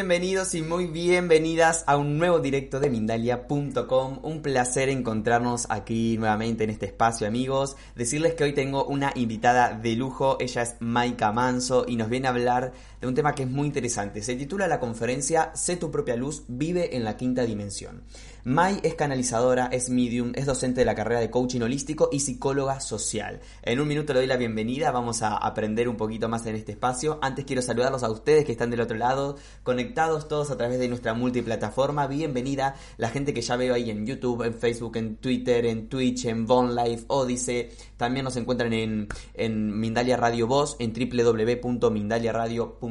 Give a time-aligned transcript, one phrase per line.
[0.00, 4.20] bienvenidos y muy bienvenidas a un nuevo directo de Mindalia.com.
[4.22, 7.76] Un placer encontrarnos aquí nuevamente en este espacio amigos.
[7.96, 12.28] Decirles que hoy tengo una invitada de lujo, ella es Maika Manso y nos viene
[12.28, 14.22] a hablar de un tema que es muy interesante.
[14.22, 18.02] Se titula la conferencia Sé tu propia luz, vive en la quinta dimensión.
[18.44, 22.80] Mai es canalizadora, es medium, es docente de la carrera de coaching holístico y psicóloga
[22.80, 23.40] social.
[23.62, 26.72] En un minuto le doy la bienvenida, vamos a aprender un poquito más en este
[26.72, 27.18] espacio.
[27.22, 30.88] Antes quiero saludarlos a ustedes que están del otro lado, conectados todos a través de
[30.88, 32.06] nuestra multiplataforma.
[32.06, 36.24] Bienvenida la gente que ya veo ahí en YouTube, en Facebook, en Twitter, en Twitch,
[36.26, 37.68] en Von Life, Odyssey.
[37.96, 42.89] También nos encuentran en, en Mindalia Radio Voz, en www.mindaliaradio.com.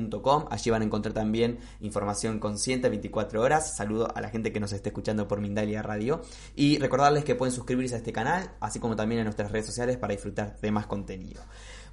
[0.50, 3.76] Allí van a encontrar también información consciente 24 horas.
[3.76, 6.22] Saludo a la gente que nos esté escuchando por Mindalia Radio.
[6.56, 9.98] Y recordarles que pueden suscribirse a este canal, así como también a nuestras redes sociales
[9.98, 11.42] para disfrutar de más contenido.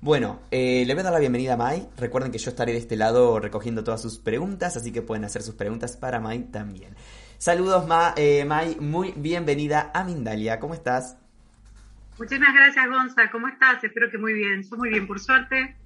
[0.01, 1.89] Bueno, eh, le voy a dar la bienvenida a Mai.
[1.97, 5.43] Recuerden que yo estaré de este lado recogiendo todas sus preguntas, así que pueden hacer
[5.43, 6.95] sus preguntas para Mai también.
[7.39, 7.85] Saludos,
[8.17, 8.77] eh, Mai.
[8.81, 10.61] Muy bienvenida a Mindalia.
[10.61, 11.17] ¿Cómo estás?
[12.19, 13.31] Muchísimas gracias, Gonza.
[13.31, 13.83] ¿Cómo estás?
[13.85, 14.65] Espero que muy bien.
[14.77, 15.77] Muy bien, por suerte.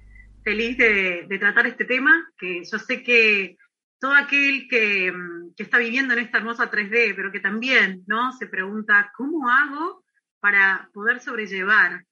[0.43, 3.57] Feliz de, de tratar este tema, que yo sé que
[3.99, 8.33] todo aquel que, mm, que, está viviendo en esta hermosa 3D, pero que también ¿no?
[8.33, 10.03] se pregunta, ¿cómo hago
[10.39, 12.03] para poder sobrellevar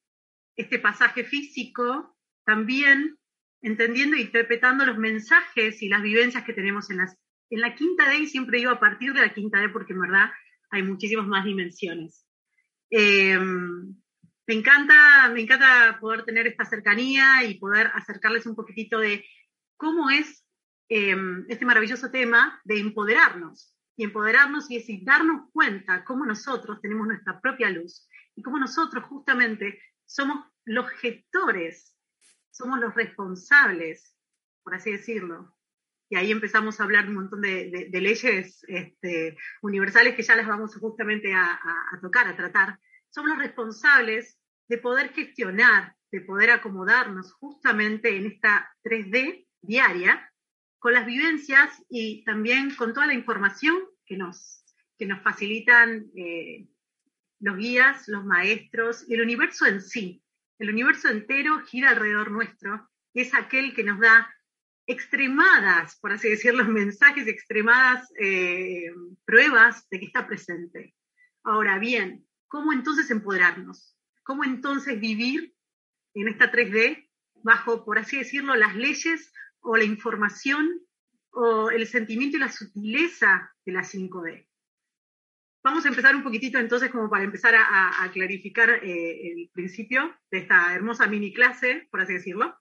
[0.56, 2.16] este pasaje físico?
[2.46, 3.18] También
[3.62, 7.18] entendiendo e interpretando los mensajes y las vivencias que tenemos en, las,
[7.50, 10.02] en la quinta D, y siempre digo a partir de la quinta D, porque en
[10.02, 10.30] verdad
[10.70, 12.24] hay muchísimas más dimensiones.
[12.92, 13.40] Eh,
[14.50, 19.24] me encanta, me encanta poder tener esta cercanía y poder acercarles un poquitito de
[19.78, 20.44] cómo es
[20.90, 21.16] eh,
[21.50, 23.78] este maravilloso tema de empoderarnos.
[23.96, 29.80] Y empoderarnos y darnos cuenta cómo nosotros tenemos nuestra propia luz y cómo nosotros justamente
[30.08, 31.96] somos los gestores,
[32.50, 34.18] somos los responsables,
[34.64, 35.56] por así decirlo.
[36.10, 40.76] Y ahí empezamos a hablar un montón de, leyes este, universales que ya las vamos
[40.76, 41.60] justamente a
[42.02, 42.80] tocar, a tratar.
[43.12, 44.39] Somos los responsables
[44.70, 50.32] de poder gestionar, de poder acomodarnos justamente en esta 3D diaria
[50.78, 54.64] con las vivencias y también con toda la información que nos,
[54.98, 56.68] que nos facilitan eh,
[57.40, 60.24] los guías, los maestros y el universo en sí.
[60.60, 64.34] El universo entero gira alrededor nuestro y es aquel que nos da
[64.88, 68.92] extremadas, por así decirlo, mensajes, extremadas eh,
[69.26, 70.96] pruebas de que está presente.
[71.44, 73.99] Ahora bien, ¿cómo entonces empoderarnos?
[74.30, 75.56] ¿Cómo entonces vivir
[76.14, 77.10] en esta 3D
[77.42, 80.70] bajo, por así decirlo, las leyes o la información
[81.32, 84.48] o el sentimiento y la sutileza de la 5D.
[85.64, 90.16] Vamos a empezar un poquitito entonces como para empezar a, a clarificar eh, el principio
[90.30, 92.56] de esta hermosa mini clase, por así decirlo.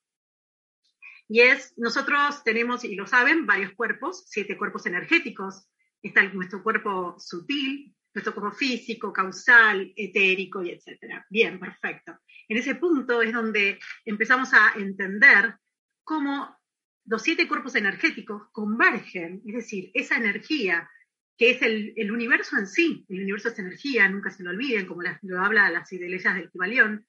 [1.28, 5.68] Y es, nosotros tenemos, y lo saben, varios cuerpos, siete cuerpos energéticos.
[6.00, 11.24] Está nuestro cuerpo sutil, nuestro cuerpo físico, causal, etérico y etcétera.
[11.30, 12.18] Bien, perfecto.
[12.48, 15.54] En ese punto es donde empezamos a entender
[16.02, 16.56] cómo
[17.04, 20.88] los siete cuerpos energéticos convergen, es decir, esa energía
[21.36, 24.86] que es el, el, universo en sí, el universo es energía, nunca se lo olviden,
[24.86, 27.06] como las, lo habla las ideologías del Kibalión,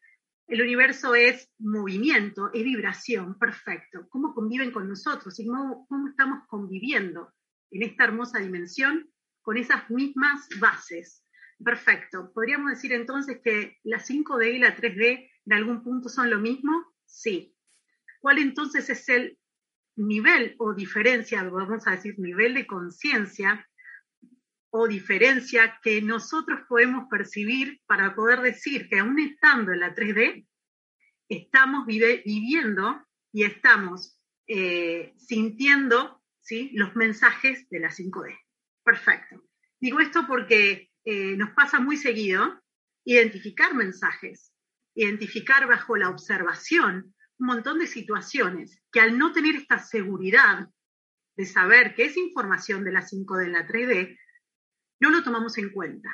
[0.48, 4.08] el universo es movimiento, es vibración, perfecto.
[4.10, 7.34] ¿Cómo conviven con nosotros y cómo, cómo estamos conviviendo
[7.72, 9.10] en esta hermosa dimensión
[9.50, 11.26] con esas mismas bases?
[11.66, 12.32] Perfecto.
[12.36, 16.72] ¿Podríamos decir entonces que la 5D y la 3D en algún punto son lo mismo?
[17.08, 17.56] Sí.
[18.20, 19.40] ¿Cuál entonces es el
[19.96, 23.68] nivel o diferencia, vamos a decir, nivel de conciencia
[24.70, 30.46] o diferencia que nosotros podemos percibir para poder decir que aún estando en la 3D,
[31.28, 36.70] estamos viviendo y estamos eh, sintiendo ¿sí?
[36.76, 38.38] los mensajes de la 5D.
[38.84, 39.49] Perfecto.
[39.80, 42.62] Digo esto porque eh, nos pasa muy seguido
[43.06, 44.54] identificar mensajes,
[44.94, 50.68] identificar bajo la observación un montón de situaciones que al no tener esta seguridad
[51.38, 54.18] de saber que es información de la 5D en la 3D,
[55.00, 56.10] no lo tomamos en cuenta.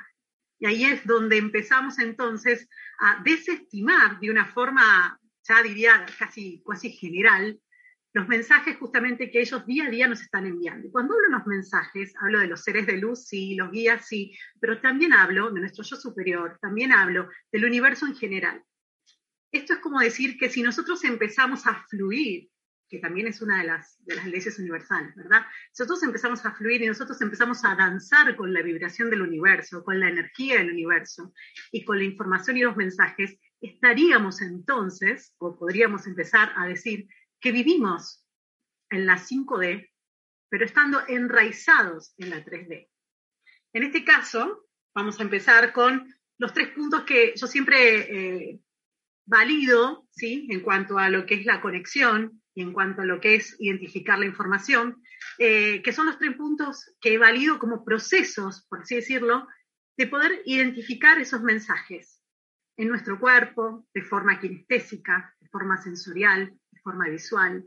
[0.59, 2.69] Y ahí es donde empezamos entonces
[2.99, 7.59] a desestimar de una forma, ya diría casi, casi general,
[8.15, 10.89] los mensajes justamente que ellos día a día nos están enviando.
[10.89, 14.33] Cuando hablo de los mensajes, hablo de los seres de luz, sí, los guías, sí,
[14.61, 18.63] pero también hablo de nuestro yo superior, también hablo del universo en general.
[19.51, 22.47] Esto es como decir que si nosotros empezamos a fluir,
[22.87, 25.41] que también es una de las, de las leyes universales, ¿verdad?
[25.73, 29.83] Si nosotros empezamos a fluir y nosotros empezamos a danzar con la vibración del universo,
[29.83, 31.33] con la energía del universo
[31.69, 37.09] y con la información y los mensajes, estaríamos entonces, o podríamos empezar a decir,
[37.45, 38.25] que vivimos
[38.89, 39.91] en la 5D,
[40.49, 42.89] pero estando enraizados en la 3D.
[43.71, 44.65] En este caso,
[44.95, 48.59] vamos a empezar con los tres puntos que yo siempre eh,
[49.27, 50.47] valido, ¿sí?
[50.49, 53.55] En cuanto a lo que es la conexión y en cuanto a lo que es
[53.59, 55.03] identificar la información,
[55.37, 59.47] eh, que son los tres puntos que he valido como procesos, por así decirlo,
[59.97, 62.23] de poder identificar esos mensajes
[62.75, 66.51] en nuestro cuerpo, de forma kinestésica, de forma sensorial,
[66.85, 67.65] forma visual,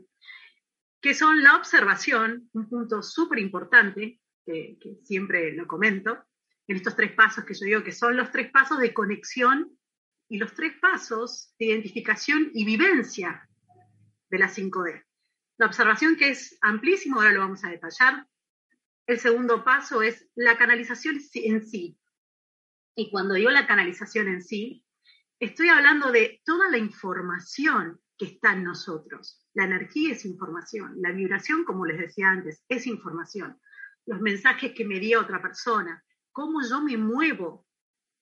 [1.01, 6.17] que son la observación, un punto súper importante, que, que siempre lo comento,
[6.67, 9.77] en estos tres pasos que yo digo que son los tres pasos de conexión
[10.29, 13.49] y los tres pasos de identificación y vivencia
[14.29, 15.03] de la 5D.
[15.57, 18.25] La observación que es amplísimo, ahora lo vamos a detallar.
[19.05, 21.97] El segundo paso es la canalización en sí.
[22.95, 24.85] Y cuando digo la canalización en sí,
[25.39, 29.41] estoy hablando de toda la información que está en nosotros.
[29.53, 33.59] La energía es información, la vibración, como les decía antes, es información.
[34.05, 37.65] Los mensajes que me dio otra persona, cómo yo me muevo,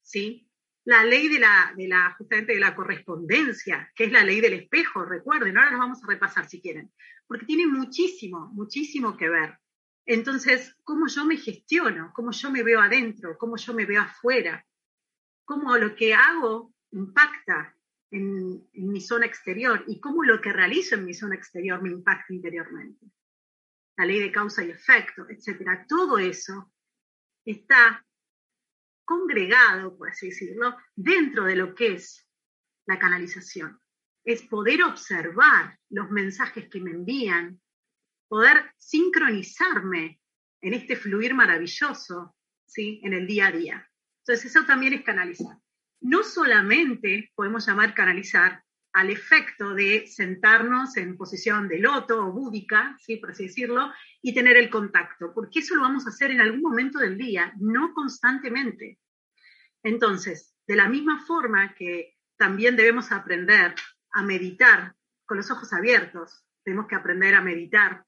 [0.02, 0.48] ¿sí?
[0.88, 4.54] la ley de la, de la, justamente de la correspondencia, que es la ley del
[4.54, 6.94] espejo, recuerden, ahora nos vamos a repasar si quieren,
[7.28, 9.60] porque tiene muchísimo, muchísimo que ver.
[10.06, 14.66] Entonces, cómo yo me gestiono, cómo yo me veo adentro, cómo yo me veo afuera,
[15.44, 17.77] cómo lo que hago impacta
[18.12, 22.34] en, mi zona exterior y cómo lo que realizo en mi zona exterior me impacta
[22.34, 23.06] interiormente.
[23.98, 25.86] La ley de causa y efecto, etcétera.
[25.88, 26.72] Todo eso
[27.46, 28.06] está
[29.06, 32.28] congregado, por así decirlo, dentro de lo que es
[32.86, 33.80] la canalización.
[34.24, 37.62] Es poder observar los mensajes que me envían,
[38.28, 40.20] poder sincronizarme
[40.62, 43.00] en este fluir maravilloso, ¿sí?
[43.04, 43.92] En el día a día.
[44.20, 45.58] Entonces, eso también es canalizar.
[46.02, 48.64] No solamente podemos llamar canalizar
[48.94, 53.18] al efecto de sentarnos en posición de loto o búdica, ¿sí?
[53.18, 53.92] por así decirlo,
[54.22, 57.54] y tener el contacto, porque eso lo vamos a hacer en algún momento del día,
[57.60, 59.00] no constantemente.
[59.84, 63.76] Entonces, de la misma forma que también debemos aprender
[64.14, 64.96] a meditar
[65.26, 68.04] con los ojos abiertos, tenemos que aprender a meditar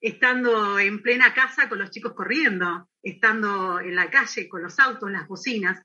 [0.00, 5.10] estando en plena casa con los chicos corriendo, estando en la calle con los autos,
[5.10, 5.80] las bocinas,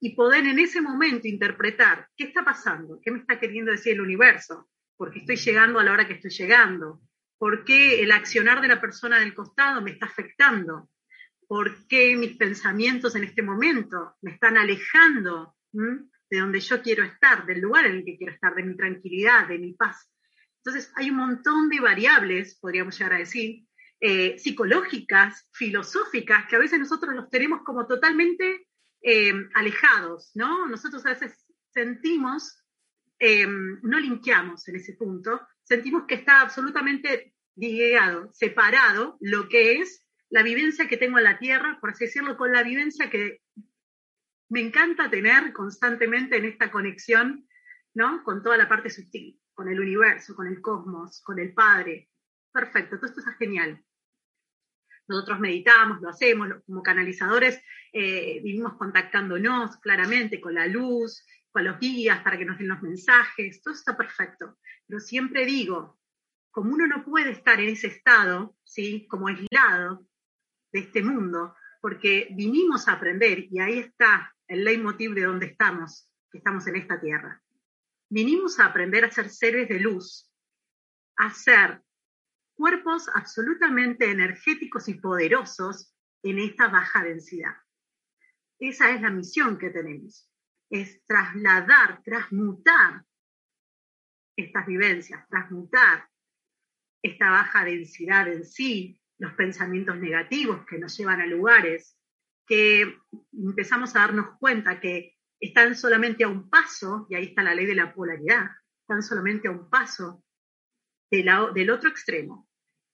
[0.00, 4.00] y poder en ese momento interpretar qué está pasando, qué me está queriendo decir el
[4.00, 7.00] universo, por qué estoy llegando a la hora que estoy llegando,
[7.38, 10.90] por qué el accionar de la persona del costado me está afectando,
[11.46, 17.46] por qué mis pensamientos en este momento me están alejando de donde yo quiero estar,
[17.46, 20.10] del lugar en el que quiero estar, de mi tranquilidad, de mi paz.
[20.58, 23.64] Entonces hay un montón de variables, podríamos llegar a decir,
[24.00, 28.67] eh, psicológicas, filosóficas, que a veces nosotros los tenemos como totalmente
[29.02, 30.66] eh, alejados, ¿no?
[30.66, 32.64] Nosotros a veces sentimos,
[33.18, 40.04] eh, no limpiamos en ese punto, sentimos que está absolutamente digregado, separado lo que es
[40.30, 43.40] la vivencia que tengo en la tierra, por así decirlo, con la vivencia que
[44.48, 47.46] me encanta tener constantemente en esta conexión,
[47.94, 48.22] ¿no?
[48.24, 52.10] Con toda la parte sutil, con el universo, con el cosmos, con el Padre.
[52.52, 53.82] Perfecto, todo esto es genial.
[55.08, 57.62] Nosotros meditamos, lo hacemos, como canalizadores
[57.92, 62.82] eh, vivimos contactándonos claramente con la luz, con los guías para que nos den los
[62.82, 64.58] mensajes, todo está perfecto.
[64.86, 65.98] Pero siempre digo,
[66.50, 69.06] como uno no puede estar en ese estado, ¿sí?
[69.08, 70.06] como aislado
[70.72, 76.10] de este mundo, porque vinimos a aprender, y ahí está el leitmotiv de donde estamos,
[76.30, 77.42] que estamos en esta tierra.
[78.10, 80.30] Vinimos a aprender a ser seres de luz,
[81.16, 81.82] a ser
[82.58, 87.54] cuerpos absolutamente energéticos y poderosos en esta baja densidad.
[88.58, 90.28] Esa es la misión que tenemos,
[90.68, 93.04] es trasladar, transmutar
[94.36, 96.08] estas vivencias, transmutar
[97.00, 101.96] esta baja densidad en sí, los pensamientos negativos que nos llevan a lugares
[102.44, 102.98] que
[103.32, 107.66] empezamos a darnos cuenta que están solamente a un paso, y ahí está la ley
[107.66, 108.50] de la polaridad,
[108.80, 110.24] están solamente a un paso
[111.10, 112.47] del otro extremo,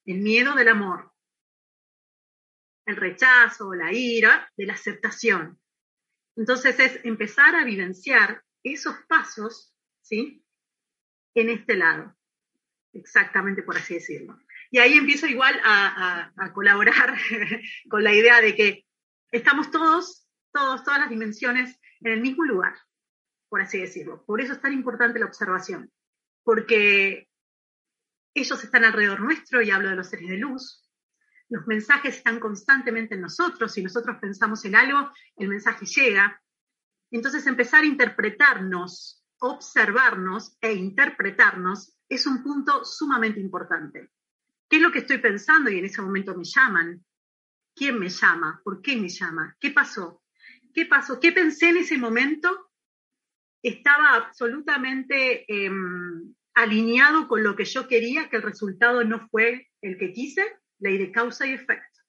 [0.05, 1.13] el miedo del amor,
[2.87, 5.59] el rechazo, la ira, de la aceptación.
[6.37, 10.45] Entonces es empezar a vivenciar esos pasos, ¿sí?
[11.35, 12.17] En este lado,
[12.93, 14.39] exactamente por así decirlo.
[14.71, 17.17] Y ahí empiezo igual a, a colaborar
[17.91, 18.87] con la idea de que
[19.31, 22.75] estamos todos, todos, todas las dimensiones en el mismo lugar,
[23.49, 24.25] por así decirlo.
[24.27, 25.91] Por eso es tan importante la observación,
[26.43, 27.29] porque
[28.35, 30.85] ellos están alrededor nuestro y hablo de los seres de luz.
[31.49, 33.73] Los mensajes están constantemente en nosotros.
[33.73, 36.43] Si nosotros pensamos en algo, el mensaje llega.
[37.11, 44.11] Entonces empezar a interpretarnos, observarnos e interpretarnos es un punto sumamente importante.
[44.69, 45.71] ¿Qué es lo que estoy pensando?
[45.71, 47.05] Y en ese momento me llaman.
[47.75, 48.61] ¿Quién me llama?
[48.65, 49.57] ¿Por qué me llama?
[49.61, 50.23] ¿Qué pasó?
[50.73, 51.21] ¿Qué pasó?
[51.21, 52.71] ¿Qué pensé en ese momento?
[53.63, 59.99] Estaba absolutamente em, alineado con lo que yo quería, que el resultado no fue el
[59.99, 60.45] que quise,
[60.79, 62.01] ley de causa y efecto,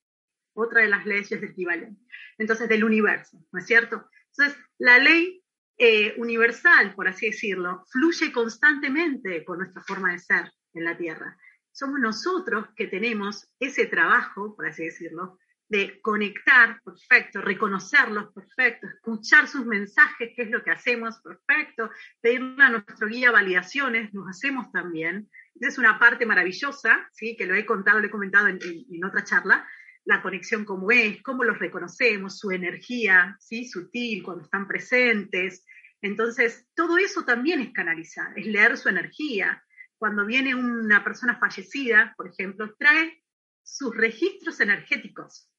[0.53, 2.01] otra de las leyes de equivalente.
[2.37, 4.07] Entonces, del universo, ¿no es cierto?
[4.31, 5.43] Entonces, la ley
[5.77, 11.37] eh, universal, por así decirlo, fluye constantemente por nuestra forma de ser en la Tierra.
[11.71, 15.37] Somos nosotros que tenemos ese trabajo, por así decirlo,
[15.67, 21.89] de conectar, perfecto, reconocerlos, perfecto, escuchar sus mensajes, qué es lo que hacemos, perfecto,
[22.21, 25.27] pedirle a nuestro guía validaciones, nos hacemos también.
[25.55, 27.35] Esa es una parte maravillosa, ¿sí?
[27.35, 29.67] que lo he contado, lo he comentado en, en, otra charla,
[30.03, 33.65] la conexión como es, cómo los reconocemos, su energía, ¿sí?
[33.65, 35.65] sutil, cuando están presentes.
[36.01, 39.63] Entonces, todo eso también es canalizar, es leer su energía.
[39.97, 43.23] Cuando viene una persona fallecida, por ejemplo, trae
[43.63, 45.49] sus registros energéticos,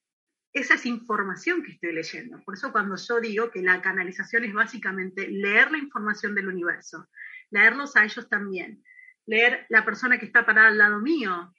[0.57, 2.43] esa es información que estoy leyendo.
[2.43, 7.11] Por eso cuando yo digo que la canalización es básicamente leer la información del universo,
[7.51, 8.83] leerlos a ellos también,
[9.27, 11.53] leer la persona que está parada al lado mío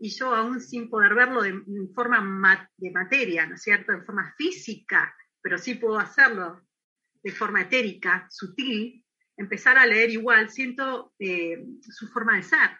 [0.00, 1.62] y yo aún sin poder verlo de,
[1.94, 6.60] forma de materia, ¿no es cierto?, de forma física, pero sí puedo hacerlo
[7.22, 9.04] de forma etérica, sutil,
[9.36, 12.70] empezar a leer igual, siento eh, su forma de ser,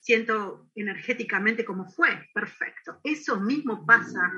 [0.00, 3.00] siento energéticamente cómo fue, perfecto.
[3.04, 4.32] Eso mismo pasa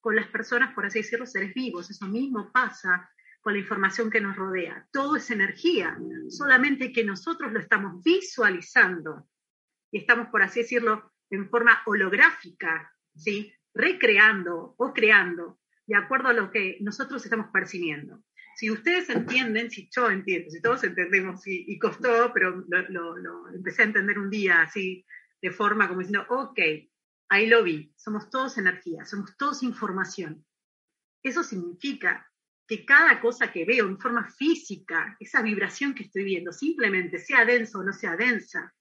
[0.00, 1.90] con las personas, por así decirlo, seres vivos.
[1.90, 4.86] Eso mismo pasa con la información que nos rodea.
[4.92, 5.96] Todo es energía,
[6.28, 9.28] solamente que nosotros lo estamos visualizando
[9.90, 13.52] y estamos, por así decirlo, en forma holográfica, ¿sí?
[13.74, 18.22] recreando o creando de acuerdo a lo que nosotros estamos percibiendo.
[18.56, 23.82] Si ustedes entienden, si yo entiendo, si todos entendemos, y, costó, pero lo, lo empecé
[23.82, 25.06] a entender un día así,
[25.40, 26.58] de forma como diciendo, ok,
[27.30, 30.44] Ahí lo vi, somos todos energía, somos todos información.
[31.22, 32.26] Eso significa
[32.66, 37.44] que cada cosa que veo en forma física, esa vibración que estoy viendo, simplemente sea
[37.44, 38.74] densa o no sea densa,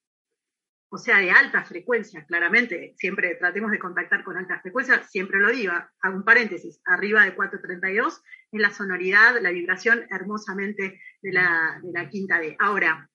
[0.89, 5.49] o sea de alta frecuencia, claramente, siempre tratemos de contactar con alta frecuencia, siempre lo
[5.49, 11.79] digo, hago un paréntesis, arriba de 432 es la sonoridad, la vibración hermosamente de la,
[11.83, 12.55] de la quinta D.
[12.59, 13.09] Ahora,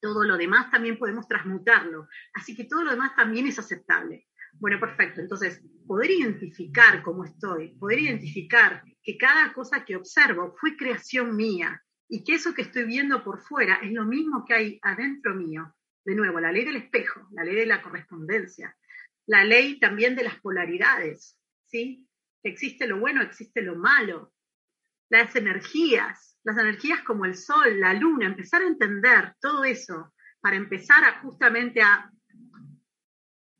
[0.00, 4.26] todo lo demás también podemos transmutarlo, así que todo lo demás también es aceptable.
[4.58, 5.20] Bueno, perfecto.
[5.20, 11.82] Entonces, poder identificar cómo estoy, poder identificar que cada cosa que observo fue creación mía
[12.08, 15.74] y que eso que estoy viendo por fuera es lo mismo que hay adentro mío.
[16.04, 18.76] De nuevo, la ley del espejo, la ley de la correspondencia,
[19.26, 22.06] la ley también de las polaridades, ¿sí?
[22.44, 24.32] Existe lo bueno, existe lo malo.
[25.08, 30.56] Las energías, las energías como el sol, la luna, empezar a entender todo eso para
[30.56, 32.08] empezar a justamente a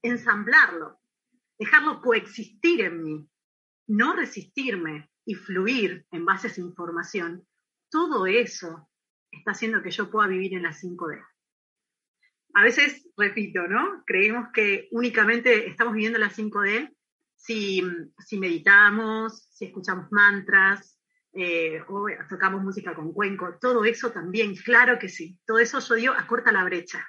[0.03, 1.01] ensamblarlo,
[1.59, 3.29] dejarlo coexistir en mí,
[3.89, 7.47] no resistirme y fluir en base a esa información,
[7.91, 8.89] todo eso
[9.31, 11.25] está haciendo que yo pueda vivir en la 5D.
[12.55, 14.03] A veces, repito, ¿no?
[14.07, 16.95] Creemos que únicamente estamos viviendo la 5D
[17.35, 17.83] si,
[18.19, 20.99] si meditamos, si escuchamos mantras,
[21.35, 25.39] eh, o tocamos música con cuenco, todo eso también, claro que sí.
[25.45, 27.07] Todo eso yo digo, acorta la brecha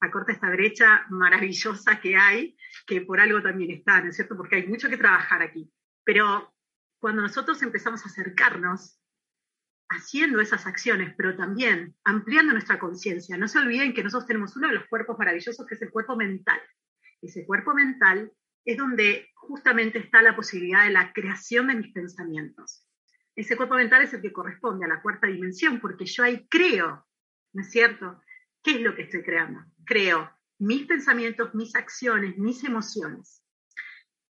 [0.00, 4.36] acorta esta brecha maravillosa que hay, que por algo también está, ¿no es cierto?
[4.36, 5.70] Porque hay mucho que trabajar aquí.
[6.04, 6.54] Pero
[7.00, 8.98] cuando nosotros empezamos a acercarnos,
[9.90, 14.68] haciendo esas acciones, pero también ampliando nuestra conciencia, no se olviden que nosotros tenemos uno
[14.68, 16.60] de los cuerpos maravillosos que es el cuerpo mental.
[17.22, 18.30] Ese cuerpo mental
[18.64, 22.86] es donde justamente está la posibilidad de la creación de mis pensamientos.
[23.34, 27.06] Ese cuerpo mental es el que corresponde a la cuarta dimensión, porque yo ahí creo,
[27.54, 28.20] ¿no es cierto?
[28.68, 29.64] ¿Qué es lo que estoy creando?
[29.86, 33.42] Creo mis pensamientos, mis acciones, mis emociones.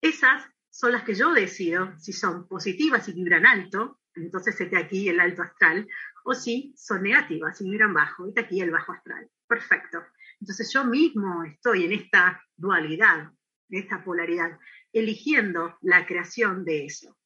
[0.00, 5.08] Esas son las que yo decido si son positivas y vibran alto, entonces este aquí
[5.08, 5.86] el alto astral,
[6.24, 9.30] o si son negativas y vibran bajo, este aquí el bajo astral.
[9.46, 10.02] Perfecto.
[10.40, 13.30] Entonces yo mismo estoy en esta dualidad,
[13.68, 14.58] en esta polaridad,
[14.92, 17.16] eligiendo la creación de eso,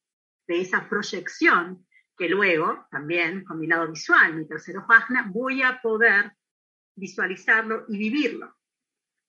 [0.47, 5.81] de esa proyección que luego también con mi lado visual, mi tercero página, voy a
[5.81, 6.33] poder
[6.95, 8.55] visualizarlo y vivirlo.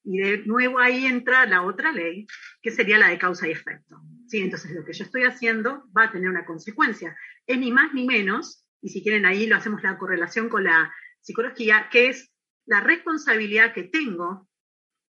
[0.04, 2.26] Y de nuevo ahí entra la otra ley,
[2.62, 4.00] que sería la de causa y efecto.
[4.26, 4.38] ¿Sí?
[4.38, 7.16] Entonces lo que yo estoy haciendo va a tener una consecuencia.
[7.46, 10.92] Es ni más ni menos, y si quieren ahí lo hacemos la correlación con la
[11.20, 12.32] psicología, que es
[12.66, 14.48] la responsabilidad que tengo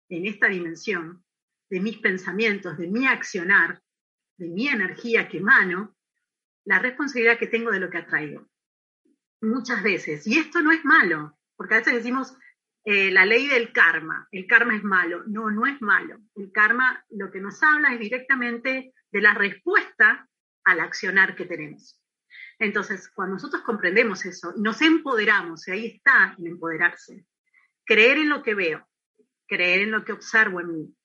[0.08, 1.24] en esta dimensión
[1.68, 3.80] de mis pensamientos, de mi accionar,
[4.38, 5.96] de mi energía que emano,
[6.64, 8.48] la responsabilidad que tengo de lo que atraigo.
[9.40, 10.26] Muchas veces.
[10.26, 12.34] Y esto no es malo, porque a veces decimos,
[12.86, 14.26] eh, la ley del karma.
[14.32, 15.24] El karma es malo.
[15.26, 16.16] No, no es malo.
[16.34, 20.26] El karma lo que nos habla es directamente de la respuesta
[20.64, 22.00] al accionar que tenemos.
[22.58, 27.26] Entonces, cuando nosotros comprendemos eso y nos empoderamos, y ahí está el empoderarse,
[27.84, 28.88] creer en lo que veo,
[29.46, 30.96] creer en lo que observo en mí,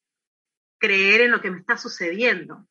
[0.80, 2.66] creer en lo que me está sucediendo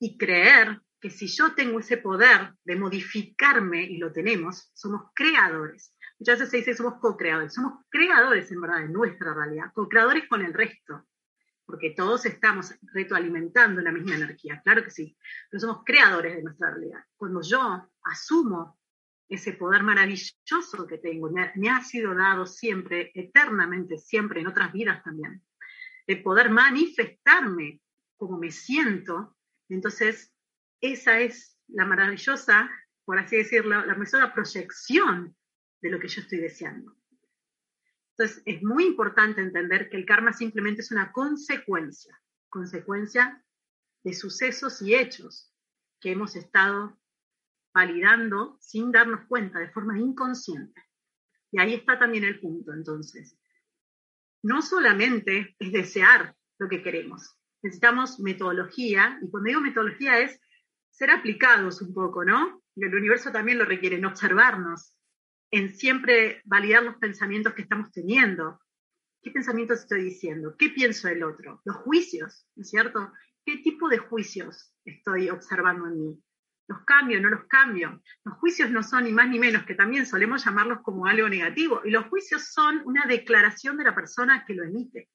[0.00, 5.93] y creer que si yo tengo ese poder de modificarme, y lo tenemos, somos creadores.
[6.24, 10.40] Muchas veces se dice somos co-creadores, somos creadores en verdad de nuestra realidad, co-creadores con
[10.40, 11.06] el resto,
[11.66, 15.18] porque todos estamos retroalimentando la misma energía, claro que sí,
[15.50, 17.00] pero somos creadores de nuestra realidad.
[17.18, 18.78] Cuando yo asumo
[19.28, 25.04] ese poder maravilloso que tengo, me ha, sido dado siempre, eternamente, siempre, en otras vidas
[25.04, 25.42] también,
[26.06, 27.82] de poder manifestarme
[28.16, 29.36] como me siento,
[29.68, 30.32] entonces
[30.80, 32.70] esa es la maravillosa,
[33.04, 35.36] por así decirlo, la maravillosa proyección
[35.84, 36.96] de lo que yo estoy deseando.
[38.16, 43.44] Entonces, es muy importante entender que el karma simplemente es una consecuencia, consecuencia
[44.02, 45.52] de sucesos y hechos
[46.00, 46.98] que hemos estado
[47.74, 50.82] validando sin darnos cuenta, de forma inconsciente.
[51.50, 53.38] Y ahí está también el punto, entonces.
[54.42, 60.40] No solamente es desear lo que queremos, necesitamos metodología, y cuando digo metodología es
[60.90, 62.62] ser aplicados un poco, ¿no?
[62.74, 64.93] Y el universo también lo requiere, en observarnos,
[65.56, 68.60] en siempre validar los pensamientos que estamos teniendo.
[69.22, 70.56] ¿Qué pensamientos estoy diciendo?
[70.58, 71.62] ¿Qué pienso del otro?
[71.64, 73.12] Los juicios, ¿no es cierto?
[73.44, 76.22] ¿Qué tipo de juicios estoy observando en mí?
[76.66, 78.02] los cambio, no los cambio.
[78.24, 81.82] Los juicios no son ni más ni menos, que también solemos llamarlos como algo negativo,
[81.84, 85.10] y los juicios son una declaración de la persona que lo emite.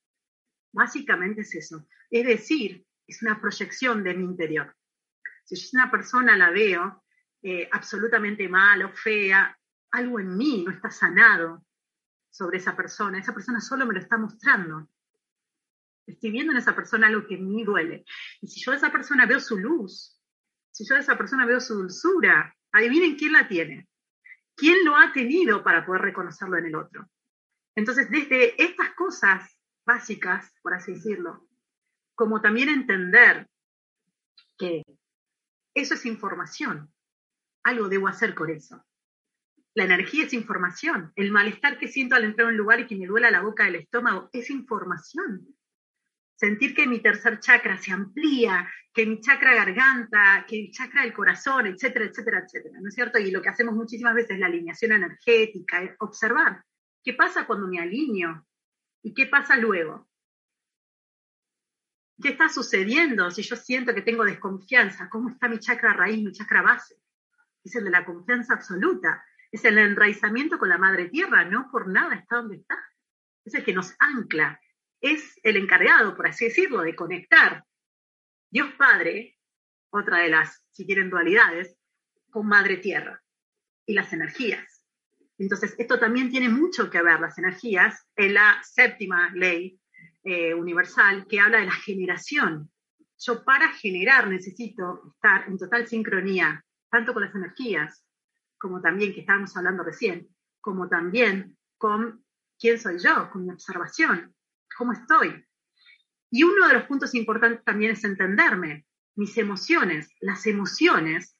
[0.72, 1.88] Básicamente es eso.
[2.12, 4.76] Es decir, es una proyección de mi interior.
[5.44, 7.04] Si yo una persona la veo
[7.42, 9.59] eh, absolutamente mal o fea,
[9.92, 11.66] algo en mí no está sanado
[12.30, 13.20] sobre esa persona.
[13.20, 14.88] Esa persona solo me lo está mostrando.
[16.06, 18.06] Estoy viendo en esa persona algo que en mí duele.
[18.42, 20.20] Y si yo a esa persona veo su luz,
[20.72, 23.88] si yo a esa persona veo su dulzura, adivinen quién la tiene.
[24.56, 27.10] ¿Quién lo ha tenido para poder reconocerlo en el otro?
[27.76, 31.48] Entonces, desde estas cosas básicas, por así decirlo,
[32.14, 33.50] como también entender
[34.58, 34.84] que
[35.74, 36.92] eso es información,
[37.64, 38.84] algo debo hacer con eso.
[39.76, 41.12] La energía es información.
[41.16, 43.66] El malestar que siento al entrar a un lugar y que me duela la boca
[43.66, 45.56] del estómago es información
[46.40, 51.12] sentir que mi tercer chakra se amplía, que mi chakra garganta, que mi chakra del
[51.12, 53.20] corazón, etcétera, etcétera, etcétera, ¿no es cierto?
[53.20, 56.64] Y lo que hacemos muchísimas veces es la alineación energética, observar
[57.04, 58.48] qué pasa cuando me alineo
[59.04, 60.08] y qué pasa luego.
[62.22, 65.10] ¿Qué está sucediendo si yo siento que tengo desconfianza?
[65.10, 66.96] ¿Cómo está mi chakra raíz, mi chakra base?
[67.66, 71.88] Es el de la confianza absoluta, es el enraizamiento con la madre tierra, no por
[71.88, 72.78] nada está donde está.
[73.46, 74.60] Es el que nos ancla,
[75.02, 77.64] es el encargado, por así decirlo, de conectar
[78.52, 79.38] Dios Padre,
[79.92, 81.78] otra de las, si quieren, dualidades,
[82.30, 83.22] con Madre Tierra
[83.86, 84.86] y las energías.
[85.38, 89.80] Entonces, esto también tiene mucho que ver, las energías, en la séptima ley
[90.24, 92.72] eh, universal que habla de la generación.
[93.18, 98.04] Yo para generar necesito estar en total sincronía, tanto con las energías,
[98.60, 100.28] como también, que estábamos hablando recién,
[100.62, 102.24] como también con
[102.60, 104.36] quién soy yo, con mi observación,
[104.78, 105.46] cómo estoy.
[106.30, 108.86] Y uno de los puntos importantes también es entenderme.
[109.16, 111.36] Mis emociones, las emociones,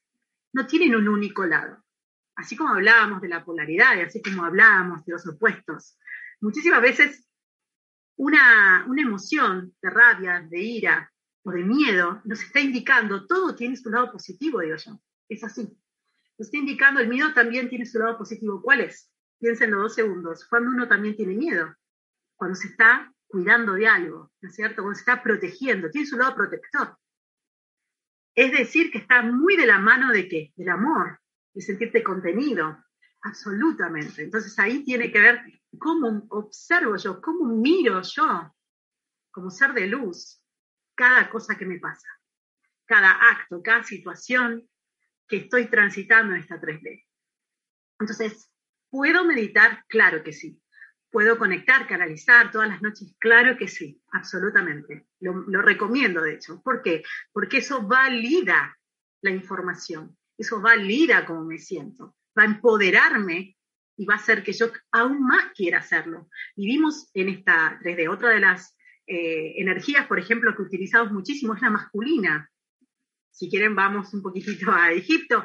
[0.52, 1.84] no tienen un único lado.
[2.34, 5.98] Así como hablábamos de la polaridad y así como hablábamos de los opuestos,
[6.40, 7.28] muchísimas veces
[8.16, 13.76] una, una emoción de rabia, de ira o de miedo nos está indicando, todo tiene
[13.76, 15.00] su lado positivo, digo yo.
[15.28, 15.76] Es así.
[16.40, 18.62] Está indicando, el miedo también tiene su lado positivo.
[18.62, 19.12] ¿Cuál es?
[19.38, 20.46] Piensen los dos segundos.
[20.48, 21.74] Cuando uno también tiene miedo.
[22.34, 24.82] Cuando se está cuidando de algo, ¿no es cierto?
[24.82, 26.96] Cuando se está protegiendo, tiene su lado protector.
[28.34, 30.52] Es decir, que está muy de la mano de qué?
[30.56, 31.20] Del amor,
[31.52, 32.84] de sentirte contenido,
[33.22, 34.22] absolutamente.
[34.22, 35.42] Entonces ahí tiene que ver
[35.78, 38.54] cómo observo yo, cómo miro yo,
[39.30, 40.42] como ser de luz,
[40.94, 42.08] cada cosa que me pasa,
[42.86, 44.68] cada acto, cada situación
[45.30, 47.06] que estoy transitando en esta 3D.
[48.00, 48.50] Entonces,
[48.90, 49.84] ¿puedo meditar?
[49.88, 50.60] Claro que sí.
[51.10, 53.14] ¿Puedo conectar, canalizar todas las noches?
[53.18, 55.06] Claro que sí, absolutamente.
[55.20, 56.60] Lo, recomiendo, de hecho.
[56.62, 57.02] ¿Por qué?
[57.32, 58.76] Porque eso valida
[59.22, 63.56] la información, eso valida cómo me siento, va a empoderarme
[63.96, 66.28] y va a hacer que yo aún más quiera hacerlo.
[66.56, 68.08] Vivimos en esta 3D.
[68.08, 72.50] Otra de las eh, energías, por ejemplo, que utilizamos muchísimo es la masculina.
[73.30, 75.44] Si quieren, vamos un poquitito a Egipto.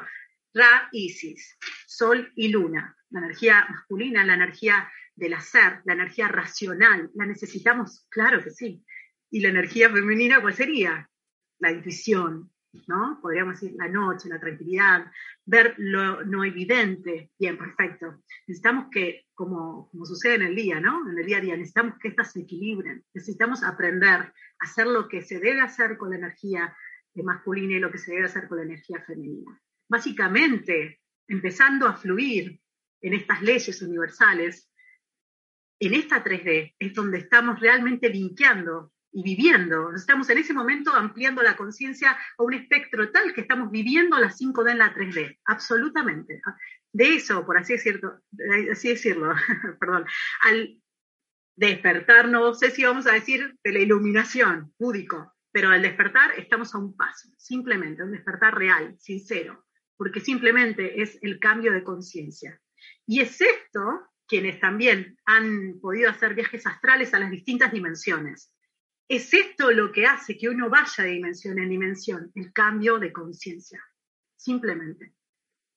[0.52, 2.96] Ra, Isis, Sol y Luna.
[3.10, 8.06] La energía masculina, la energía del hacer, la energía racional, ¿la necesitamos?
[8.10, 8.84] Claro que sí.
[9.30, 11.10] ¿Y la energía femenina cuál sería?
[11.58, 12.52] La intuición,
[12.86, 13.18] ¿no?
[13.22, 15.10] Podríamos decir la noche, la tranquilidad,
[15.44, 17.30] ver lo no evidente.
[17.38, 18.22] Bien, perfecto.
[18.46, 21.08] Necesitamos que, como, como sucede en el día, ¿no?
[21.08, 23.04] En el día a día, necesitamos que estas se equilibren.
[23.14, 26.76] Necesitamos aprender a hacer lo que se debe hacer con la energía
[27.22, 29.60] masculina y lo que se debe hacer con la energía femenina.
[29.88, 32.60] Básicamente, empezando a fluir
[33.00, 34.70] en estas leyes universales,
[35.78, 39.94] en esta 3D es donde estamos realmente linkeando y viviendo.
[39.94, 44.30] Estamos en ese momento ampliando la conciencia a un espectro tal que estamos viviendo la
[44.30, 46.40] 5D en la 3D, absolutamente.
[46.92, 48.20] De eso, por así decirlo,
[48.70, 49.34] así decirlo
[49.80, 50.06] perdón,
[50.42, 50.80] al
[51.56, 56.74] despertar, no sé si vamos a decir de la iluminación, búdico, pero al despertar estamos
[56.74, 59.64] a un paso, simplemente, un despertar real, sincero,
[59.96, 62.60] porque simplemente es el cambio de conciencia.
[63.06, 63.80] Y es esto
[64.28, 68.54] quienes también han podido hacer viajes astrales a las distintas dimensiones.
[69.08, 73.10] Es esto lo que hace que uno vaya de dimensión en dimensión, el cambio de
[73.10, 73.82] conciencia,
[74.36, 75.14] simplemente.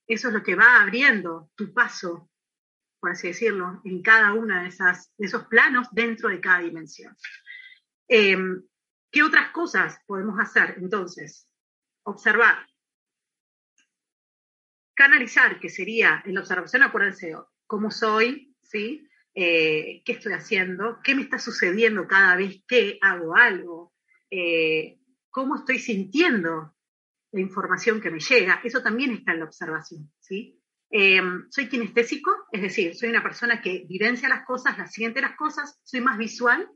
[0.06, 2.30] Eso es lo que va abriendo tu paso,
[3.00, 4.68] por así decirlo, en cada uno de,
[5.20, 7.16] esos planos dentro de cada dimensión.
[8.10, 8.62] Em,
[9.12, 11.48] ¿Qué otras cosas podemos hacer entonces?
[12.04, 12.68] Observar.
[14.94, 19.08] Canalizar, que sería en la observación, acuérdense, cómo soy, ¿sí?
[19.34, 23.94] Eh, qué estoy haciendo, qué me está sucediendo cada vez que hago algo,
[24.30, 26.76] eh, cómo estoy sintiendo
[27.32, 30.60] la información que me llega, eso también está en la observación, ¿sí?
[30.92, 35.36] Eh, soy kinestésico, es decir, soy una persona que vivencia las cosas, las siente las
[35.36, 36.68] cosas, soy más visual,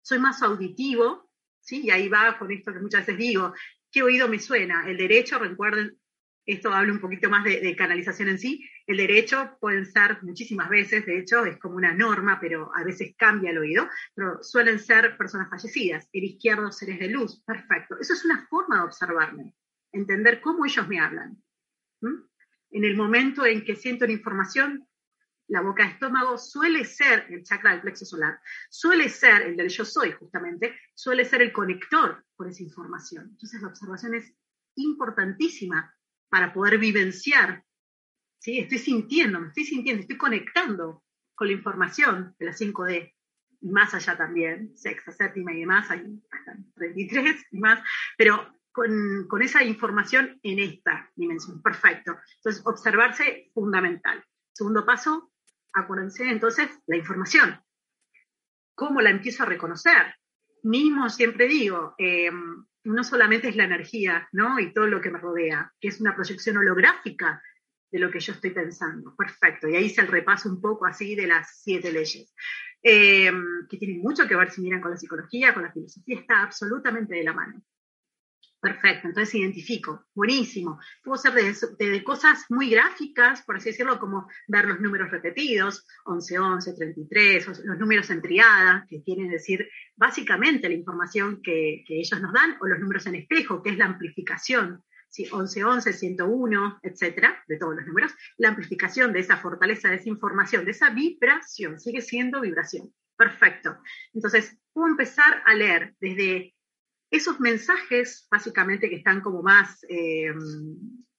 [0.00, 1.27] soy más auditivo,
[1.68, 1.82] ¿sí?
[1.84, 3.52] Y ahí va con esto que muchas veces digo,
[3.92, 4.88] ¿qué oído me suena?
[4.88, 5.98] El derecho, recuerden,
[6.46, 8.66] esto habla un poquito más de, canalización en sí.
[8.86, 13.14] El derecho pueden ser muchísimas veces, de hecho es como una norma, pero a veces
[13.18, 16.08] cambia el oído, pero suelen ser personas fallecidas.
[16.10, 17.98] El izquierdo, seres de luz, perfecto.
[18.00, 19.54] Eso es una forma de observarme,
[19.92, 21.36] entender cómo ellos me hablan.
[22.70, 24.87] En el momento en que siento una información,
[25.48, 29.84] la boca estómago suele ser, el chakra del plexo solar, suele ser, el del yo
[29.84, 33.28] soy justamente, suele ser el conector por esa información.
[33.30, 34.32] Entonces la observación es
[34.76, 35.94] importantísima
[36.28, 37.64] para poder vivenciar.
[38.38, 38.58] ¿sí?
[38.58, 41.02] Estoy sintiendo, me estoy sintiendo, estoy conectando
[41.34, 43.14] con la información de la 5D
[43.60, 47.80] y más allá también, sexta, séptima y demás, hay hasta 33 y más,
[48.16, 51.60] pero con, con, esa información en esta dimensión.
[51.62, 52.16] Perfecto.
[52.36, 54.24] Entonces, observarse fundamental.
[54.52, 55.32] Segundo paso,
[55.72, 57.60] acuérdense entonces la información.
[58.74, 60.14] ¿Cómo la empiezo a reconocer?
[60.62, 62.30] Mismo siempre digo, eh,
[62.84, 64.58] no solamente es la energía, ¿no?
[64.58, 67.42] Y todo lo que me rodea, que es una proyección holográfica
[67.90, 69.14] de lo que yo estoy pensando.
[69.16, 69.68] Perfecto.
[69.68, 72.34] Y ahí se el repaso un poco así de las siete leyes,
[72.82, 73.32] eh,
[73.68, 77.14] que tienen mucho que ver si miran con la psicología, con la filosofía, está absolutamente
[77.14, 77.62] de la mano.
[78.60, 80.80] Perfecto, entonces identifico, buenísimo.
[81.04, 86.38] Puedo ser de, cosas muy gráficas, por así decirlo, como ver los números repetidos, 11,
[86.40, 92.32] 11, 33, los números en triada, que quieren decir básicamente la información que, ellos nos
[92.32, 95.28] dan, o los números en espejo, que es la amplificación, ¿sí?
[95.30, 100.08] 11, 11, 101, etcétera, de todos los números, la amplificación de esa fortaleza, de esa
[100.08, 102.92] información, de esa vibración, sigue siendo vibración.
[103.16, 103.76] Perfecto.
[104.14, 106.54] Entonces, puedo empezar a leer desde
[107.10, 110.32] esos mensajes, básicamente, que están como más, eh,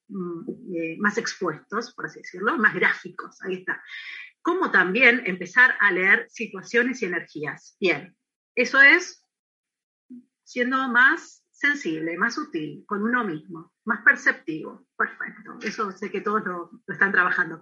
[0.08, 3.82] mm, eh, más expuestos, por así decirlo, más gráficos, ahí está.
[4.42, 7.76] Como también empezar a leer situaciones y energías.
[7.80, 8.16] Bien,
[8.54, 9.26] eso es
[10.44, 14.86] siendo más sensible, más sutil, con uno mismo, más perceptivo.
[14.96, 17.60] Perfecto, eso sé que todos lo, están trabajando.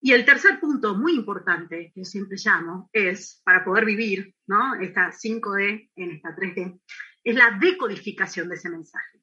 [0.00, 4.74] Y el tercer punto muy importante que yo siempre llamo es, para poder vivir ¿no?
[4.74, 6.78] esta 5D en esta 3D,
[7.26, 9.20] es la decodificación de ese mensaje.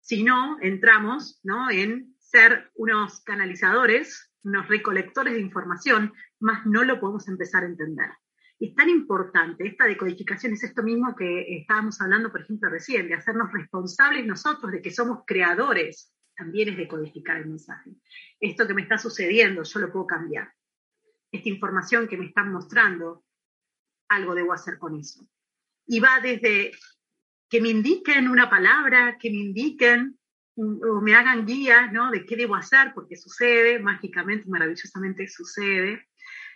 [0.00, 1.70] Si no, entramos ¿no?
[1.70, 8.10] en ser unos canalizadores, unos recolectores de información, más no lo podemos empezar a entender.
[8.58, 13.14] Es tan importante, esta decodificación es esto mismo que estábamos hablando, por ejemplo, recién, de
[13.14, 17.90] hacernos responsables nosotros de que somos creadores, también es decodificar el mensaje.
[18.40, 20.50] Esto que me está sucediendo, yo lo puedo cambiar.
[21.30, 23.22] Esta información que me están mostrando,
[24.08, 25.28] algo debo hacer con eso.
[25.86, 26.72] Y va desde
[27.52, 30.18] que me indiquen una palabra, que me indiquen
[30.56, 32.10] o me hagan guía, ¿no?
[32.10, 36.08] De qué debo hacer, porque sucede, mágicamente, maravillosamente sucede,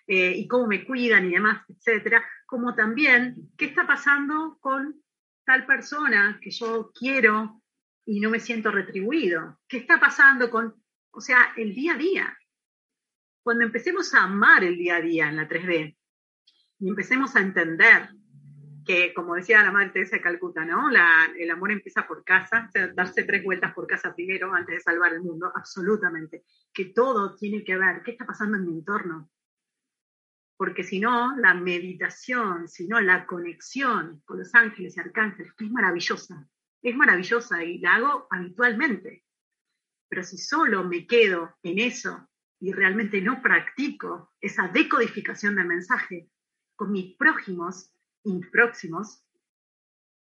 [0.07, 5.03] eh, y cómo me cuidan y demás, etcétera, como también qué está pasando con
[5.45, 7.63] tal persona que yo quiero
[8.07, 12.39] y no me siento retribuido, qué está pasando con, o sea, el día a día.
[13.43, 15.95] cuando empecemos a amar el día a día en la 3D
[16.79, 18.09] y empecemos a entender
[18.87, 20.89] que, como decía la madre Teresa de Calcuta, ¿no?
[21.37, 25.23] el amor empieza por casa, darse tres vueltas por casa primero antes de salvar el
[25.23, 26.45] mundo, absolutamente.
[26.73, 29.29] Que todo tiene que ver, ¿qué está pasando en mi entorno?
[30.57, 35.65] Porque si no, la meditación, si no, la conexión con los ángeles y arcángeles, que
[35.67, 36.49] es maravillosa,
[36.81, 39.25] es maravillosa y la hago habitualmente.
[40.09, 42.29] Pero si solo me quedo en eso
[42.61, 46.31] y realmente no practico esa decodificación del mensaje
[46.77, 47.91] con mis prójimos,
[48.51, 49.23] próximos,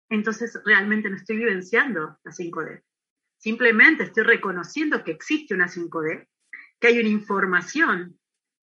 [0.09, 2.83] entonces realmente no estoy vivenciando la 5D.
[3.37, 6.27] Simplemente estoy reconociendo que existe una 5D,
[6.79, 8.19] que hay una información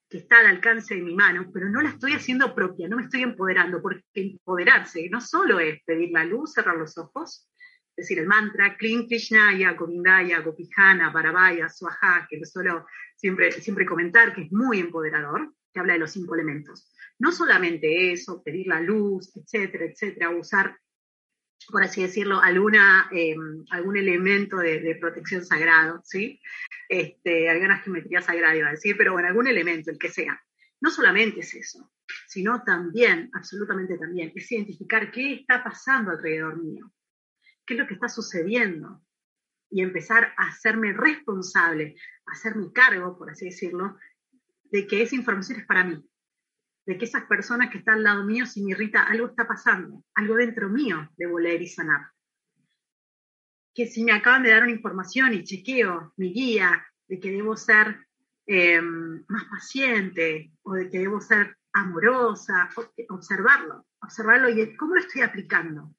[0.09, 3.05] que está al alcance de mi mano, pero no la estoy haciendo propia, no me
[3.05, 7.49] estoy empoderando, porque empoderarse no solo es pedir la luz, cerrar los ojos,
[7.97, 12.87] decir el mantra, Klim Krishnaya, Govindaya, Gopijana, Barabaya, Swaha, que lo suelo
[13.17, 16.91] siempre, siempre comentar, que es muy empoderador, que habla de los cinco elementos.
[17.19, 20.79] No solamente eso, pedir la luz, etcétera, etcétera, usar,
[21.69, 26.41] por así decirlo, alguna, em, algún elemento de, protección sagrado, ¿sí?
[26.89, 30.41] Este, alguna geometría sagrada iba a decir, pero bueno, algún elemento, el que sea.
[30.81, 31.93] No solamente es eso,
[32.29, 36.93] sino también, absolutamente también, es identificar qué está pasando alrededor mío,
[37.67, 39.03] qué es lo que está sucediendo,
[39.71, 43.97] y empezar a hacerme responsable, a hacerme cargo, por así decirlo,
[44.65, 46.03] de que esa información es para mí,
[46.89, 50.03] de que esas personas que están al lado mío, si me irrita, algo está pasando,
[50.15, 52.01] algo dentro mío debo leer y sanar.
[53.75, 57.59] Que si me acaban de dar una información y chequeo mi guía de que debo
[57.59, 58.07] ser
[58.47, 62.71] eh, más paciente o de que debo ser amorosa,
[63.11, 65.95] observarlo, observarlo y cómo lo estoy aplicando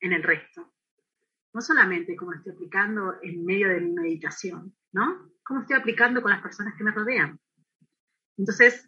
[0.00, 0.70] en el resto.
[1.54, 5.32] No solamente cómo lo estoy aplicando en medio de mi meditación, ¿no?
[5.42, 7.40] Cómo estoy aplicando con las personas que me rodean.
[8.36, 8.86] Entonces,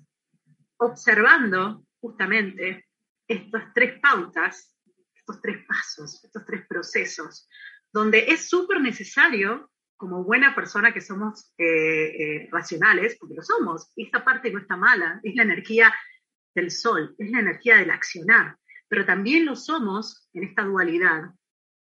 [0.79, 2.87] observando justamente
[3.27, 4.77] estas tres pautas,
[5.15, 7.49] estos tres pasos, estos tres procesos,
[7.93, 13.93] donde es súper necesario, como buena persona que somos eh, eh, racionales, porque lo somos,
[13.97, 15.93] esta parte no está mala, es la energía
[16.55, 18.57] del sol, es la energía del accionar,
[18.89, 21.31] pero también lo somos en esta dualidad.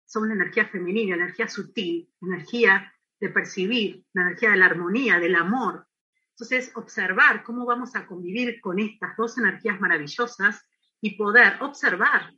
[0.06, 5.36] Somos la energía femenina, energía sutil, energía de percibir, la energía de la armonía, del
[5.36, 5.86] amor,
[6.32, 10.66] entonces, observar cómo vamos a convivir con estas dos energías maravillosas
[11.00, 12.32] y poder observar,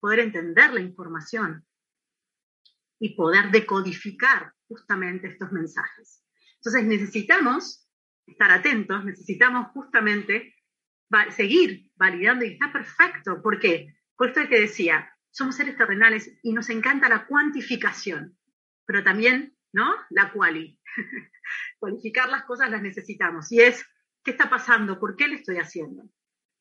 [0.00, 1.66] poder entender la información
[2.98, 6.24] y poder decodificar justamente estos mensajes.
[6.56, 7.88] Entonces, necesitamos
[8.26, 10.54] estar atentos, necesitamos justamente
[11.30, 13.42] seguir validando y está perfecto.
[13.42, 13.94] ¿Por qué?
[14.16, 18.36] Por esto que decía, somos seres terrenales y nos encanta la cuantificación,
[18.86, 19.94] pero también, ¿no?
[20.10, 20.78] La quali.
[21.78, 23.50] Cualificar las cosas las necesitamos.
[23.52, 23.84] Y es,
[24.24, 24.98] ¿qué está pasando?
[24.98, 26.04] ¿Por qué lo estoy haciendo?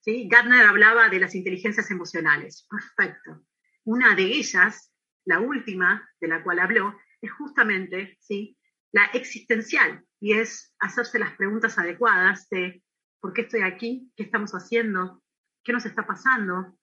[0.02, 0.28] ¿Sí?
[0.30, 2.68] Gardner hablaba de las inteligencias emocionales.
[2.70, 3.46] Perfecto.
[3.84, 4.94] Una de ellas,
[5.26, 8.58] la última de la cual habló, es justamente ¿sí?
[8.92, 10.04] la existencial.
[10.20, 12.84] Y es hacerse las preguntas adecuadas de
[13.20, 14.12] ¿por qué estoy aquí?
[14.16, 15.22] ¿Qué estamos haciendo?
[15.64, 16.78] ¿Qué nos está pasando?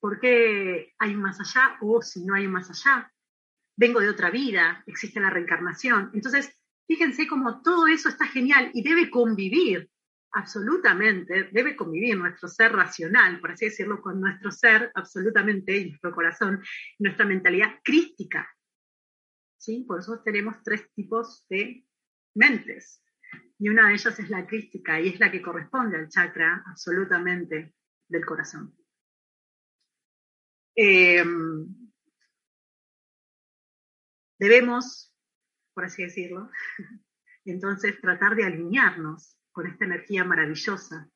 [0.00, 1.76] ¿Por qué hay un más allá?
[1.80, 3.12] O si no hay un más allá,
[3.78, 6.10] vengo de otra vida, existe la reencarnación.
[6.12, 9.90] Entonces, Fíjense cómo todo eso está genial y debe convivir,
[10.32, 16.14] absolutamente, debe convivir nuestro ser racional, por así decirlo, con nuestro ser absolutamente, y nuestro
[16.14, 16.62] corazón,
[16.98, 18.48] nuestra mentalidad crística.
[19.58, 19.84] ¿Sí?
[19.86, 21.84] Por eso tenemos tres tipos de
[22.34, 23.04] mentes.
[23.58, 27.74] Y una de ellas es la crística y es la que corresponde al chakra absolutamente
[28.08, 28.74] del corazón.
[30.74, 31.77] Em,
[34.38, 35.08] debemos
[35.78, 36.50] por así decirlo.
[37.44, 41.08] Entonces, tratar de alinearnos con esta energía maravillosa.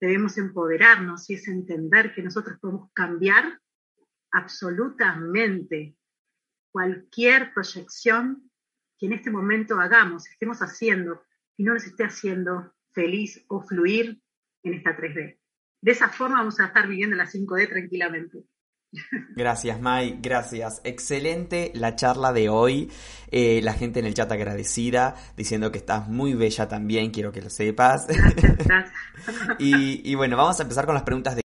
[0.00, 3.60] Debemos empoderarnos y es entender que nosotros podemos cambiar
[4.30, 5.96] absolutamente
[6.70, 8.48] cualquier proyección
[8.96, 11.24] que en este momento hagamos, estemos haciendo
[11.56, 14.22] y no nos esté haciendo feliz o fluir
[14.62, 15.40] en esta 3D.
[15.80, 18.44] De esa forma vamos a estar viviendo la 5D tranquilamente.
[19.36, 20.80] Gracias, Mai, gracias.
[20.84, 22.90] Excelente la charla de hoy.
[23.30, 27.42] Eh, la gente en el chat agradecida, diciendo que estás muy bella también, quiero que
[27.42, 28.06] lo sepas.
[29.58, 31.42] y, y bueno, vamos a empezar con las preguntas de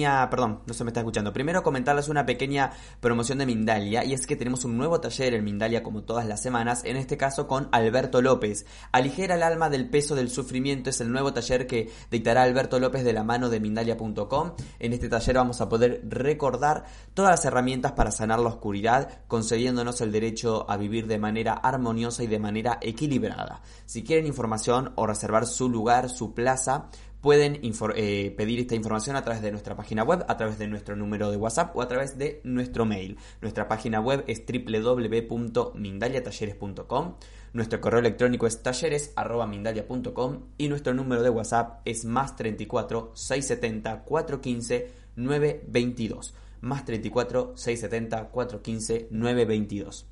[0.00, 1.32] Perdón, no se me está escuchando.
[1.32, 5.42] Primero comentarles una pequeña promoción de Mindalia y es que tenemos un nuevo taller en
[5.42, 8.64] Mindalia como todas las semanas, en este caso con Alberto López.
[8.92, 13.02] Aligera el alma del peso del sufrimiento es el nuevo taller que dictará Alberto López
[13.02, 14.52] de la mano de Mindalia.com.
[14.78, 20.00] En este taller vamos a poder recordar todas las herramientas para sanar la oscuridad, concediéndonos
[20.00, 23.62] el derecho a vivir de manera armoniosa y de manera equilibrada.
[23.84, 26.88] Si quieren información o reservar su lugar, su plaza,
[27.20, 30.96] pueden eh, pedir esta información a través de nuestra página web, a través de nuestro
[30.96, 33.16] número de WhatsApp o a través de nuestro mail.
[33.40, 37.14] Nuestra página web es www.mindaliatalleres.com,
[37.52, 44.90] nuestro correo electrónico es talleres.mindalia.com y nuestro número de WhatsApp es más 34 670 415
[45.16, 46.34] 922.
[46.60, 50.06] Más 34 670 415 922.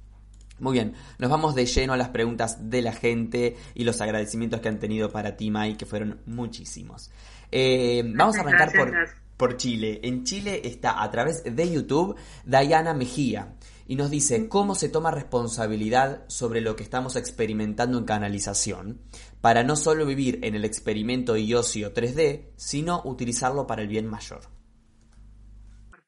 [0.58, 4.60] Muy bien, nos vamos de lleno a las preguntas de la gente y los agradecimientos
[4.60, 7.10] que han tenido para ti, Mai, que fueron muchísimos.
[7.52, 8.92] Eh, vamos a arrancar por,
[9.36, 10.00] por Chile.
[10.02, 13.54] En Chile está a través de YouTube Diana Mejía
[13.86, 19.00] y nos dice cómo se toma responsabilidad sobre lo que estamos experimentando en canalización
[19.40, 24.06] para no solo vivir en el experimento y ocio 3D, sino utilizarlo para el bien
[24.06, 24.55] mayor.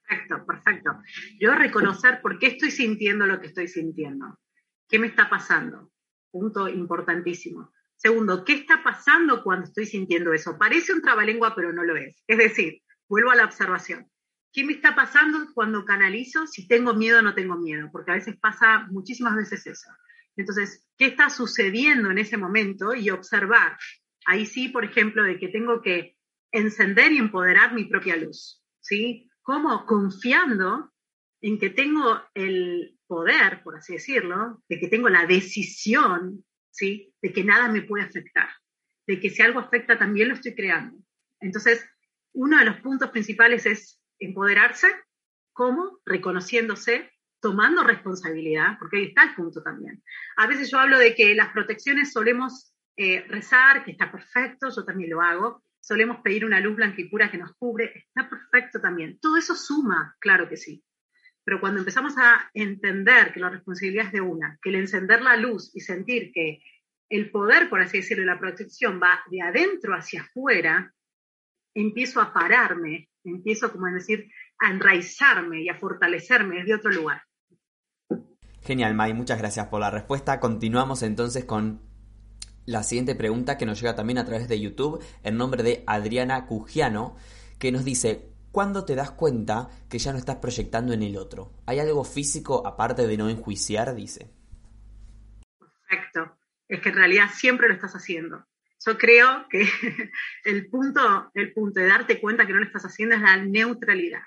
[0.09, 1.03] Perfecto, perfecto.
[1.39, 4.39] Yo reconocer por qué estoy sintiendo lo que estoy sintiendo.
[4.89, 5.93] ¿Qué me está pasando?
[6.31, 7.73] Punto importantísimo.
[7.97, 10.57] Segundo, ¿qué está pasando cuando estoy sintiendo eso?
[10.57, 12.23] Parece un trabalengua, pero no lo es.
[12.27, 14.09] Es decir, vuelvo a la observación.
[14.53, 16.47] ¿Qué me está pasando cuando canalizo?
[16.47, 19.91] Si tengo miedo o no tengo miedo, porque a veces pasa muchísimas veces eso.
[20.37, 22.95] Entonces, ¿qué está sucediendo en ese momento?
[22.95, 23.77] Y observar.
[24.25, 26.17] Ahí sí, por ejemplo, de que tengo que
[26.51, 28.63] encender y empoderar mi propia luz.
[28.81, 29.28] ¿Sí?
[29.49, 30.93] Como confiando
[31.41, 37.15] en que tengo el poder, por así decirlo, de que tengo la decisión, ¿sí?
[37.23, 38.51] De que nada me puede afectar,
[39.07, 40.99] de que si algo afecta también lo estoy creando.
[41.41, 41.83] Entonces,
[42.35, 44.89] uno de los puntos principales es empoderarse,
[45.55, 45.99] ¿cómo?
[46.05, 50.05] Reconociéndose, tomando responsabilidad, porque ahí está el punto también.
[50.37, 54.85] A veces yo hablo de que las protecciones solemos eh, rezar, que está perfecto, yo
[54.85, 56.77] también lo hago, solemos pedir una luz
[57.11, 59.19] pura que nos cubre, está perfecto también.
[59.21, 60.85] Todo eso suma, claro que sí.
[61.45, 65.37] Pero cuando empezamos a entender que la responsabilidad es de una, que el encender la
[65.37, 66.61] luz y sentir que
[67.09, 70.93] el poder, por así decirlo, la protección va de adentro hacia afuera,
[71.75, 77.23] empiezo a pararme, empiezo, como decir, a enraizarme y a fortalecerme desde otro lugar.
[78.63, 80.41] Genial, May, muchas gracias por la respuesta.
[80.41, 81.88] Continuamos entonces con
[82.69, 86.45] la siguiente pregunta que nos llega también a través de YouTube en nombre de Adriana
[86.45, 87.17] Cugiano,
[87.59, 91.51] que nos dice, ¿cuándo te das cuenta que ya no estás proyectando en el otro?
[91.65, 93.95] ¿Hay algo físico aparte de no enjuiciar?
[93.95, 94.31] Dice.
[95.59, 96.37] Perfecto.
[96.69, 98.45] Es que en realidad siempre lo estás haciendo.
[98.85, 99.67] Yo creo que
[100.45, 104.23] el punto, el punto de darte cuenta que no lo estás haciendo es la neutralidad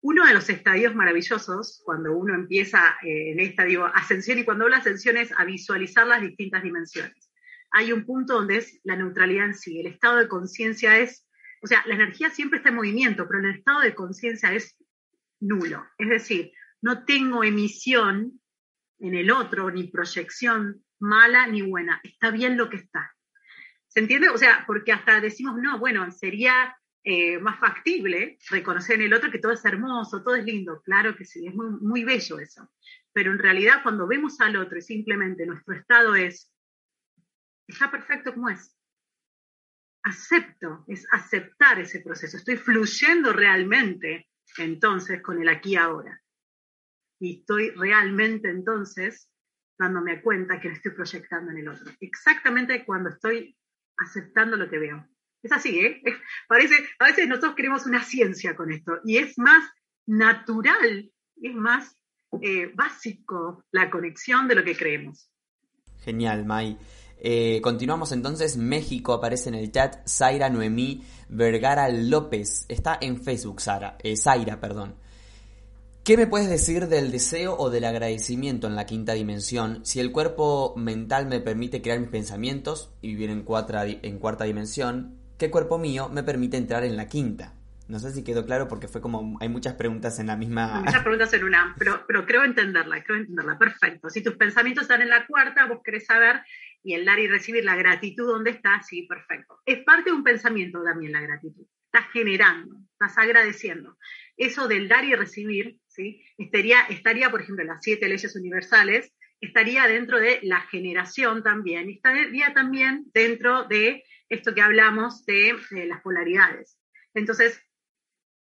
[0.00, 4.64] uno de los estadios maravillosos, cuando uno empieza eh, en esta digo, ascensión, y cuando
[4.64, 7.30] hablo de ascensión es a visualizar las distintas dimensiones.
[7.72, 11.26] Hay un punto donde es la neutralidad en sí, el estado de conciencia es,
[11.62, 14.76] o sea, la energía siempre está en movimiento, pero el estado de conciencia es
[15.40, 15.84] nulo.
[15.98, 18.40] Es decir, no tengo emisión
[19.00, 23.14] en el otro, ni proyección mala ni buena, está bien lo que está.
[23.88, 24.28] ¿Se entiende?
[24.28, 29.30] O sea, porque hasta decimos, no, bueno, sería eh, más factible reconocer en el otro
[29.30, 30.82] que todo es hermoso, todo es lindo.
[30.82, 32.70] Claro que sí, es muy, bello eso.
[33.12, 36.52] Pero en realidad cuando vemos al otro y simplemente nuestro estado es,
[37.66, 38.76] está perfecto como es.
[40.02, 42.36] Acepto, es aceptar ese proceso.
[42.36, 46.20] Estoy fluyendo realmente entonces con el aquí ahora.
[47.20, 49.30] Y estoy realmente entonces
[49.78, 51.92] dándome cuenta que lo estoy proyectando en el otro.
[52.00, 53.56] Exactamente cuando estoy
[53.96, 55.08] aceptando lo que veo.
[55.42, 56.02] Es así, ¿eh?
[56.48, 59.64] Parece, a veces nosotros queremos una ciencia con esto y es más
[60.06, 61.96] natural, es más
[62.42, 65.30] eh, básico la conexión de lo que creemos.
[66.00, 66.78] Genial, Mai.
[67.20, 68.56] Eh, continuamos entonces.
[68.56, 70.06] México aparece en el chat.
[70.06, 72.64] Zaira Noemí Vergara López.
[72.68, 73.96] Está en Facebook, Sara.
[74.02, 74.96] Eh, Zaira, perdón.
[76.04, 80.10] ¿Qué me puedes decir del deseo o del agradecimiento en la quinta dimensión si el
[80.10, 83.44] cuerpo mental me permite crear mis pensamientos y vivir en,
[84.02, 85.18] en cuarta dimensión?
[85.38, 87.54] ¿Qué cuerpo mío me permite entrar en la quinta?
[87.86, 90.80] No sé si quedó claro porque fue como hay muchas preguntas en la misma.
[90.80, 93.56] Muchas preguntas en una, pero, pero creo entenderla, creo entenderla.
[93.56, 94.10] Perfecto.
[94.10, 96.42] Si tus pensamientos están en la cuarta, vos querés saber
[96.82, 98.82] y el dar y recibir la gratitud, ¿dónde está?
[98.82, 99.60] Sí, perfecto.
[99.64, 101.64] Es parte de un pensamiento también la gratitud.
[101.86, 103.96] Estás generando, estás agradeciendo.
[104.36, 106.20] Eso del dar y recibir, ¿sí?
[106.36, 112.52] Estaría, estaría por ejemplo, las siete leyes universales, estaría dentro de la generación también, estaría
[112.52, 116.78] también dentro de esto que hablamos de, las polaridades.
[117.14, 117.62] Entonces,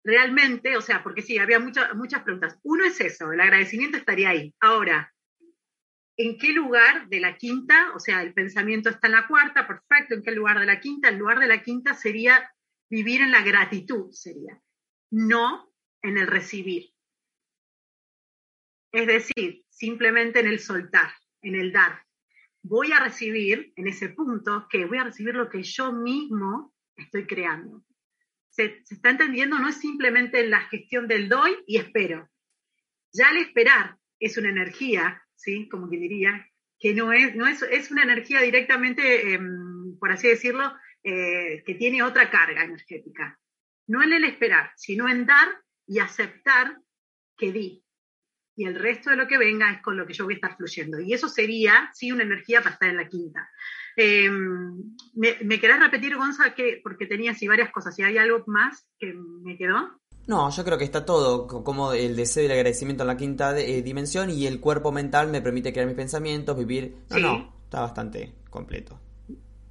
[0.03, 2.57] realmente, o sea, porque sí, había muchas muchas preguntas.
[2.63, 4.53] Uno es eso, el agradecimiento estaría ahí.
[4.59, 5.13] Ahora,
[6.17, 7.91] ¿en qué lugar de la quinta?
[7.95, 11.09] O sea, el pensamiento está en la cuarta, perfecto, ¿en qué lugar de la quinta?
[11.09, 12.51] El lugar de la quinta sería
[12.89, 14.59] vivir en la gratitud, sería,
[15.11, 16.93] no en el recibir.
[18.91, 21.11] Es decir, simplemente en el soltar,
[21.43, 22.03] en el dar.
[22.61, 27.25] Voy a recibir en ese punto que voy a recibir lo que yo mismo estoy
[27.25, 27.83] creando
[28.49, 32.29] se, está entendiendo, no es simplemente la gestión del doy y espero.
[33.13, 35.69] Ya al esperar es una energía, ¿sí?
[35.69, 36.47] Como que diría,
[36.77, 41.75] que no es, no es, es una energía directamente, em, por así decirlo, eh, que
[41.75, 43.39] tiene otra carga energética.
[43.87, 45.47] No en el esperar, sino en dar
[45.87, 46.77] y aceptar
[47.37, 47.83] que di.
[48.59, 50.57] Y el resto de lo que venga es con lo que yo voy a estar
[50.57, 50.99] fluyendo.
[50.99, 53.49] Y eso sería, sí, una energía para estar en la quinta.
[53.95, 57.95] Em, ¿me, ¿me, querés repetir, Gonza, que, porque tenía así varias cosas?
[57.95, 60.01] ¿Si hay algo más que me quedó?
[60.27, 63.57] No, yo creo que está todo, como el deseo y el agradecimiento en la quinta
[63.57, 66.97] eh, dimensión y el cuerpo mental me permite crear mis pensamientos, vivir.
[67.11, 68.99] No, no, está bastante completo.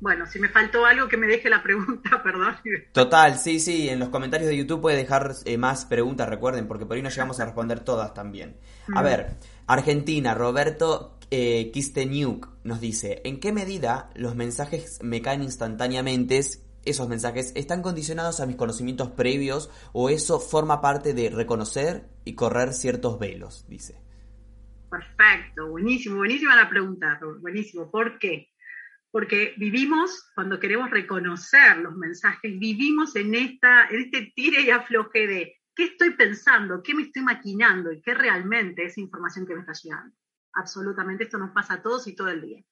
[0.01, 2.57] Bueno, si me faltó algo que me deje la pregunta, perdón.
[2.93, 6.87] Total, sí, sí, en los comentarios de YouTube puede dejar eh, más preguntas, recuerden, porque
[6.87, 8.57] por ahí no llegamos a responder todas también.
[8.95, 9.05] A mm.
[9.05, 9.37] ver,
[9.67, 16.41] Argentina, Roberto eh, Kisteniuk nos dice, ¿en qué medida los mensajes me caen instantáneamente?
[16.85, 22.35] Esos mensajes están condicionados a mis conocimientos previos o eso forma parte de reconocer y
[22.35, 24.01] correr ciertos velos, dice.
[24.89, 27.91] Perfecto, buenísimo, buenísima la pregunta, buenísimo.
[27.91, 28.49] ¿Por qué?
[29.19, 35.57] Porque vivimos, cuando queremos reconocer los mensajes, vivimos en, esta, este tire y afloje de
[35.75, 39.73] qué estoy pensando, qué me estoy maquinando y qué realmente es información que me está
[39.73, 40.15] llegando
[40.53, 42.63] absolutamente, esto nos pasa a todos y todo el día.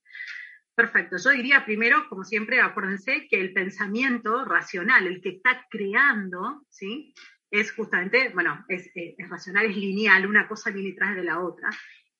[0.76, 6.64] Perfecto, yo diría primero, como siempre, acuérdense que el pensamiento racional, el que está creando,
[6.70, 7.12] ¿sí?
[7.50, 11.40] Es justamente, bueno, es, eh, es racional, es lineal, una cosa viene detrás de la
[11.40, 11.70] otra.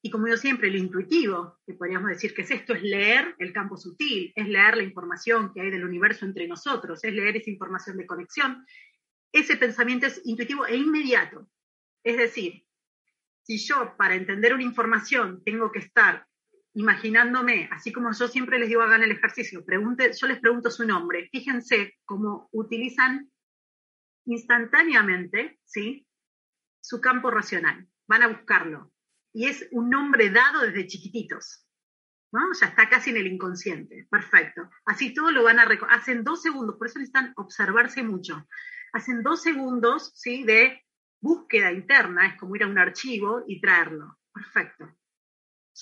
[0.07, 3.53] Y como yo siempre, lo intuitivo, que podríamos decir que es esto, es leer el
[3.53, 7.51] campo sutil, es leer la información que hay del universo entre nosotros, es leer esa
[7.51, 8.65] información de conexión.
[9.33, 11.51] Ese pensamiento es intuitivo e inmediato.
[12.05, 12.65] Es decir,
[13.43, 16.25] si yo para entender una información tengo que estar
[16.75, 20.87] imaginándome, así como yo siempre les digo hagan el ejercicio, pregunte, yo les pregunto su
[20.87, 23.29] nombre, fíjense cómo utilizan
[24.25, 26.07] instantáneamente, ¿sí?
[26.81, 28.93] Su campo racional, van a buscarlo.
[29.37, 31.63] Y es un nombre dado desde chiquititos,
[32.33, 32.41] ¿no?
[32.59, 34.71] Ya está casi en el inconsciente, perfecto.
[34.87, 38.49] Así todo lo van a hacen dos segundos, por eso necesitan observarse mucho.
[38.95, 40.43] Hacen dos segundos, ¿sí?
[40.45, 40.83] De
[41.21, 44.19] búsqueda interna es como ir a un archivo y traerlo.
[44.33, 44.97] Perfecto.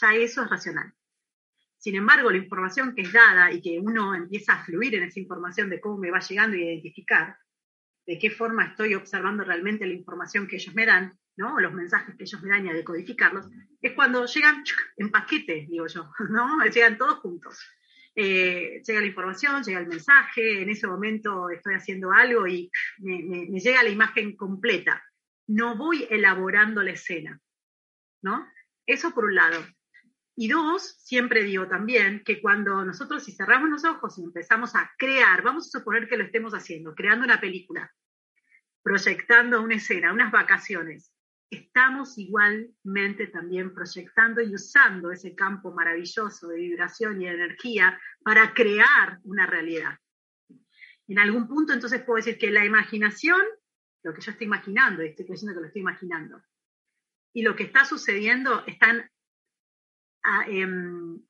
[0.00, 0.92] Ya eso es racional.
[1.78, 5.20] Sin embargo, la información que es dada y que uno empieza a fluir en esa
[5.20, 7.38] información de cómo me va llegando y identificar
[8.04, 12.24] de qué forma estoy observando realmente la información que ellos me dan, los mensajes que
[12.24, 13.46] ellos me dan y a decodificarlos,
[13.80, 14.62] es cuando llegan
[14.96, 16.64] en paquete, digo yo, ¿no?
[16.66, 17.58] Llegan todos juntos.
[18.16, 23.58] Eh, llega la información, llega el mensaje, en ese momento estoy haciendo algo y me
[23.58, 25.02] llega la imagen completa
[25.46, 27.40] no voy elaborando la escena,
[28.22, 28.48] ¿no?
[28.86, 29.64] Eso por un lado.
[30.36, 34.92] Y dos, siempre digo también que cuando nosotros si cerramos los ojos y empezamos a
[34.98, 37.92] crear, vamos a suponer que lo estemos haciendo, creando una película,
[38.82, 41.12] proyectando una escena, unas vacaciones,
[41.50, 48.54] estamos igualmente también proyectando y usando ese campo maravilloso de vibración y de energía para
[48.54, 49.98] crear una realidad.
[51.06, 53.40] En algún punto entonces puedo decir que la imaginación
[54.04, 56.42] lo que yo estoy imaginando, y estoy creyendo que lo estoy imaginando.
[57.32, 59.10] Y lo que está sucediendo están
[60.22, 61.20] a, em,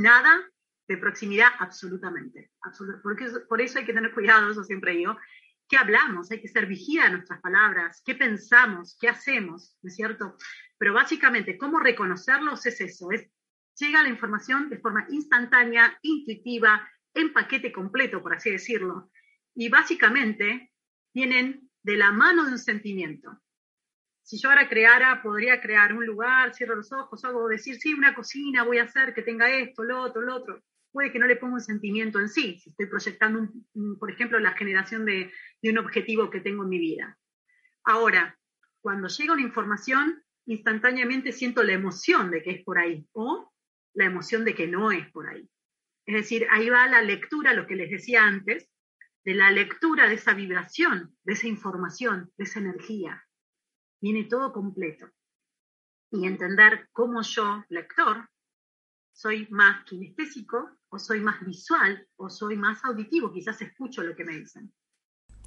[0.00, 0.50] nada
[0.88, 2.50] de proximidad absolutamente.
[3.02, 5.16] porque, por eso hay que tener cuidado, eso siempre digo,
[5.72, 6.30] ¿qué hablamos?
[6.30, 10.36] Hay que ser vigía a nuestras palabras, qué pensamos, qué hacemos, ¿no es cierto?
[10.76, 13.10] Pero básicamente, ¿cómo reconocerlos es eso?
[13.10, 13.26] Es,
[13.78, 19.10] llega la información de forma instantánea, intuitiva, en paquete completo, por así decirlo.
[19.54, 20.74] Y básicamente
[21.10, 23.40] tienen de la mano de un sentimiento.
[24.20, 28.14] Si yo ahora creara, podría crear un lugar, cierro los ojos, hago decir, sí, una
[28.14, 30.62] cocina voy a hacer que tenga esto, lo otro, lo otro.
[30.92, 33.48] Puede que no le ponga un sentimiento en sí, si estoy proyectando,
[33.98, 35.32] por ejemplo, la generación de,
[35.62, 37.18] de un objetivo que tengo en mi vida.
[37.84, 38.38] Ahora,
[38.80, 43.52] cuando llega una información, instantáneamente siento la emoción de que es por ahí o
[43.94, 45.48] la emoción de que no es por ahí.
[46.06, 48.68] Es decir, ahí va la lectura, lo que les decía antes,
[49.24, 53.24] de la lectura de esa vibración, de esa información, de esa energía.
[54.00, 55.10] Viene todo completo.
[56.10, 58.28] Y entender cómo yo, lector,
[59.12, 64.24] soy más kinestésico, o soy más visual, o soy más auditivo, quizás escucho lo que
[64.24, 64.72] me dicen.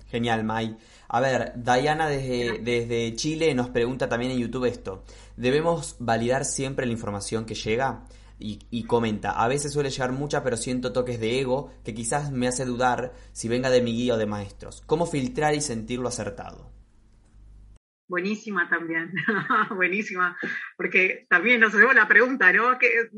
[0.07, 0.78] Genial, Mai.
[1.07, 5.03] A ver, Diana desde, desde Chile nos pregunta también en YouTube esto.
[5.36, 8.05] ¿Debemos validar siempre la información que llega?
[8.38, 12.32] Y, y, comenta, a veces suele llegar mucha, pero siento toques de ego que quizás
[12.32, 14.84] me hace dudar si venga de mi guía o de maestros.
[14.86, 16.74] ¿Cómo filtrar y sentirlo acertado?
[18.08, 19.12] Buenísima también,
[19.76, 20.38] buenísima,
[20.78, 22.78] porque también nos hacemos la pregunta, ¿no?
[22.78, 23.10] Que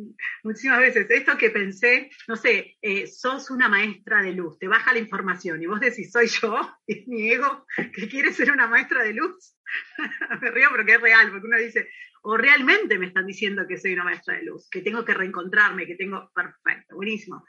[0.44, 4.94] muchísimas veces, esto que pensé, no sé, eh, sos una maestra de luz, te baja
[4.94, 9.04] la información y vos decís, soy yo, es mi ego que quiere ser una maestra
[9.04, 9.58] de luz.
[10.42, 11.90] me río porque es real, porque uno dice,
[12.22, 15.86] o realmente me están diciendo que soy una maestra de luz, que tengo que reencontrarme,
[15.86, 17.46] que tengo, perfecto, buenísimo.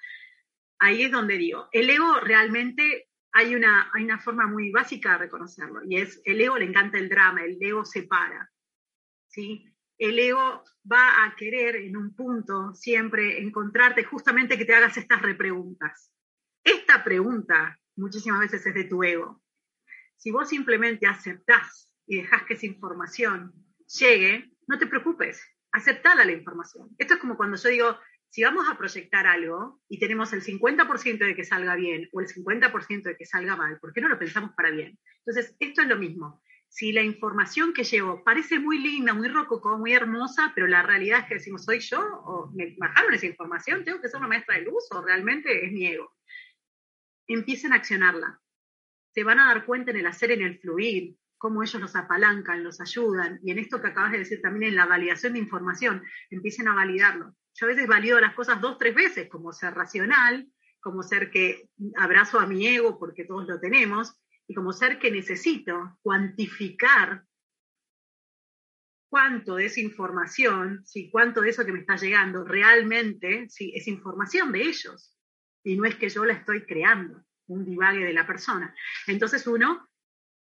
[0.80, 5.18] Ahí es donde digo, el ego realmente hay una, hay una forma muy básica de
[5.18, 8.50] reconocerlo, y es el ego le encanta el drama, el ego se para.
[9.28, 9.64] ¿sí?
[9.98, 15.22] El ego va a querer en un punto siempre encontrarte justamente que te hagas estas
[15.22, 16.12] repreguntas.
[16.64, 19.42] Esta pregunta muchísimas veces es de tu ego.
[20.16, 23.52] Si vos simplemente aceptás y dejás que esa información
[23.98, 26.90] llegue, no te preocupes, aceptada la información.
[26.98, 27.98] Esto es como cuando yo digo,
[28.30, 32.26] si vamos a proyectar algo y tenemos el 50% de que salga bien o el
[32.26, 34.98] 50% de que salga mal, ¿por qué no lo pensamos para bien?
[35.24, 36.42] Entonces, esto es lo mismo.
[36.68, 41.20] Si la información que llevo parece muy linda, muy rococó, muy hermosa, pero la realidad
[41.20, 42.00] es que decimos, ¿soy yo?
[42.00, 43.84] ¿O me bajaron esa información?
[43.84, 44.84] ¿Tengo que ser una maestra de luz?
[44.90, 46.14] ¿O realmente es mi ego?
[47.26, 48.38] Empiecen a accionarla.
[49.14, 52.62] Se van a dar cuenta en el hacer, en el fluir, cómo ellos los apalancan,
[52.62, 53.40] los ayudan.
[53.42, 56.74] Y en esto que acabas de decir también, en la validación de información, empiecen a
[56.74, 60.46] validarlo yo a veces valido las cosas dos, tres veces, como ser racional,
[60.80, 64.14] como ser que abrazo a mi ego porque todos lo tenemos,
[64.46, 67.24] y como ser que necesito cuantificar
[69.10, 73.88] cuánto de esa información, si cuánto de eso que me está llegando realmente si es
[73.88, 75.16] información de ellos,
[75.64, 78.72] y no es que yo la estoy creando, un divague de la persona.
[79.06, 79.88] Entonces uno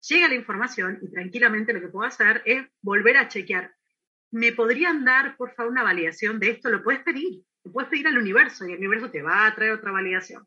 [0.00, 3.72] llega a la información y tranquilamente lo que puedo hacer es volver a chequear
[4.35, 6.68] ¿me podrían dar, por favor, una validación de esto?
[6.68, 9.70] Lo puedes pedir, lo puedes pedir al universo y el universo te va a traer
[9.70, 10.45] otra validación.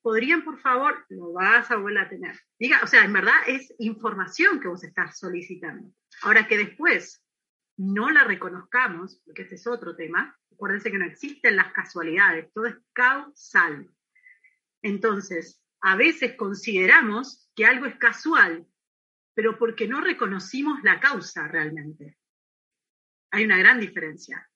[0.00, 1.04] ¿Podrían, por favor?
[1.08, 2.38] Lo vas a volver a tener.
[2.56, 5.92] Diga, o sea, en verdad es información que vos estás solicitando.
[6.22, 7.20] Ahora que después
[7.76, 12.66] no la reconozcamos, porque este es otro tema, acuérdense que no existen las casualidades, todo
[12.66, 13.90] es causal.
[14.82, 18.64] Entonces, a veces consideramos que algo es casual,
[19.34, 22.16] pero porque no reconocimos la causa realmente
[23.36, 24.48] hay una gran diferencia.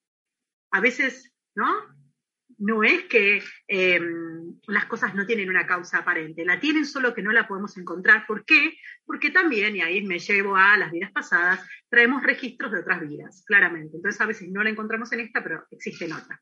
[0.72, 1.66] A veces, ¿no?
[2.58, 7.22] No es que em, las cosas no tienen una causa aparente, la tienen solo que
[7.22, 8.26] no la podemos encontrar.
[8.26, 8.76] ¿Por qué?
[9.04, 13.44] Porque también, y ahí me llevo a las vidas pasadas, traemos registros de otras vidas,
[13.46, 13.96] claramente.
[13.96, 16.40] Entonces a veces no la encontramos en esta, pero existe en otra.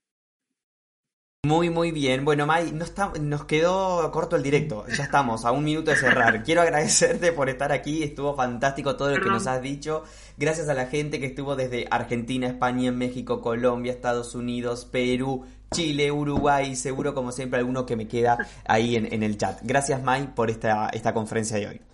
[1.48, 2.26] Muy, muy bien.
[2.26, 4.84] Bueno, Mai, no está, nos quedó corto el directo.
[4.94, 6.42] Ya estamos, a un minuto de cerrar.
[6.44, 8.02] Quiero agradecerte por estar aquí.
[8.02, 10.04] Estuvo fantástico todo lo que nos has dicho.
[10.36, 16.12] Gracias a la gente que estuvo desde Argentina, España, México, Colombia, Estados Unidos, Perú, Chile,
[16.12, 16.76] Uruguay.
[16.76, 18.36] Seguro, como siempre, alguno que me queda
[18.66, 19.58] ahí en, en el chat.
[19.62, 21.87] Gracias, Mai, por esta, esta conferencia de hoy.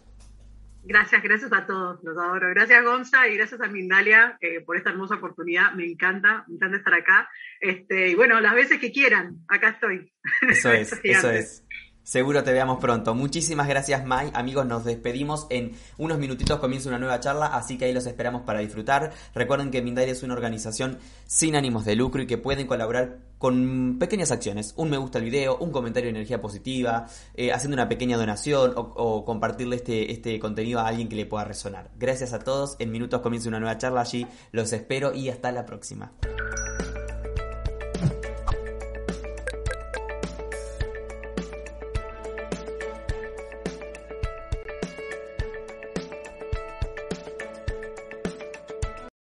[0.86, 2.50] Gracias, gracias a todos, los adoro.
[2.50, 5.72] Gracias Gonza y gracias a Mindalia eh, por esta hermosa oportunidad.
[5.72, 7.30] Me encanta, me encanta estar acá.
[7.60, 10.12] Este, y bueno, las veces que quieran, acá estoy.
[10.48, 11.63] Eso es, eso es.
[12.04, 13.14] Seguro te veamos pronto.
[13.14, 14.30] Muchísimas gracias, Mai.
[14.34, 15.46] Amigos, nos despedimos.
[15.48, 19.10] En unos minutitos comienza una nueva charla, así que ahí los esperamos para disfrutar.
[19.34, 23.96] Recuerden que Mindalia es una organización sin ánimos de lucro y que pueden colaborar con
[23.98, 24.74] pequeñas acciones.
[24.76, 28.74] Un me gusta el video, un comentario de energía positiva, eh, haciendo una pequeña donación
[28.76, 31.90] o, o, compartirle este, este contenido a alguien que le pueda resonar.
[31.98, 32.76] Gracias a todos.
[32.80, 34.26] En minutos comienza una nueva charla allí.
[34.52, 36.12] Los espero y hasta la próxima.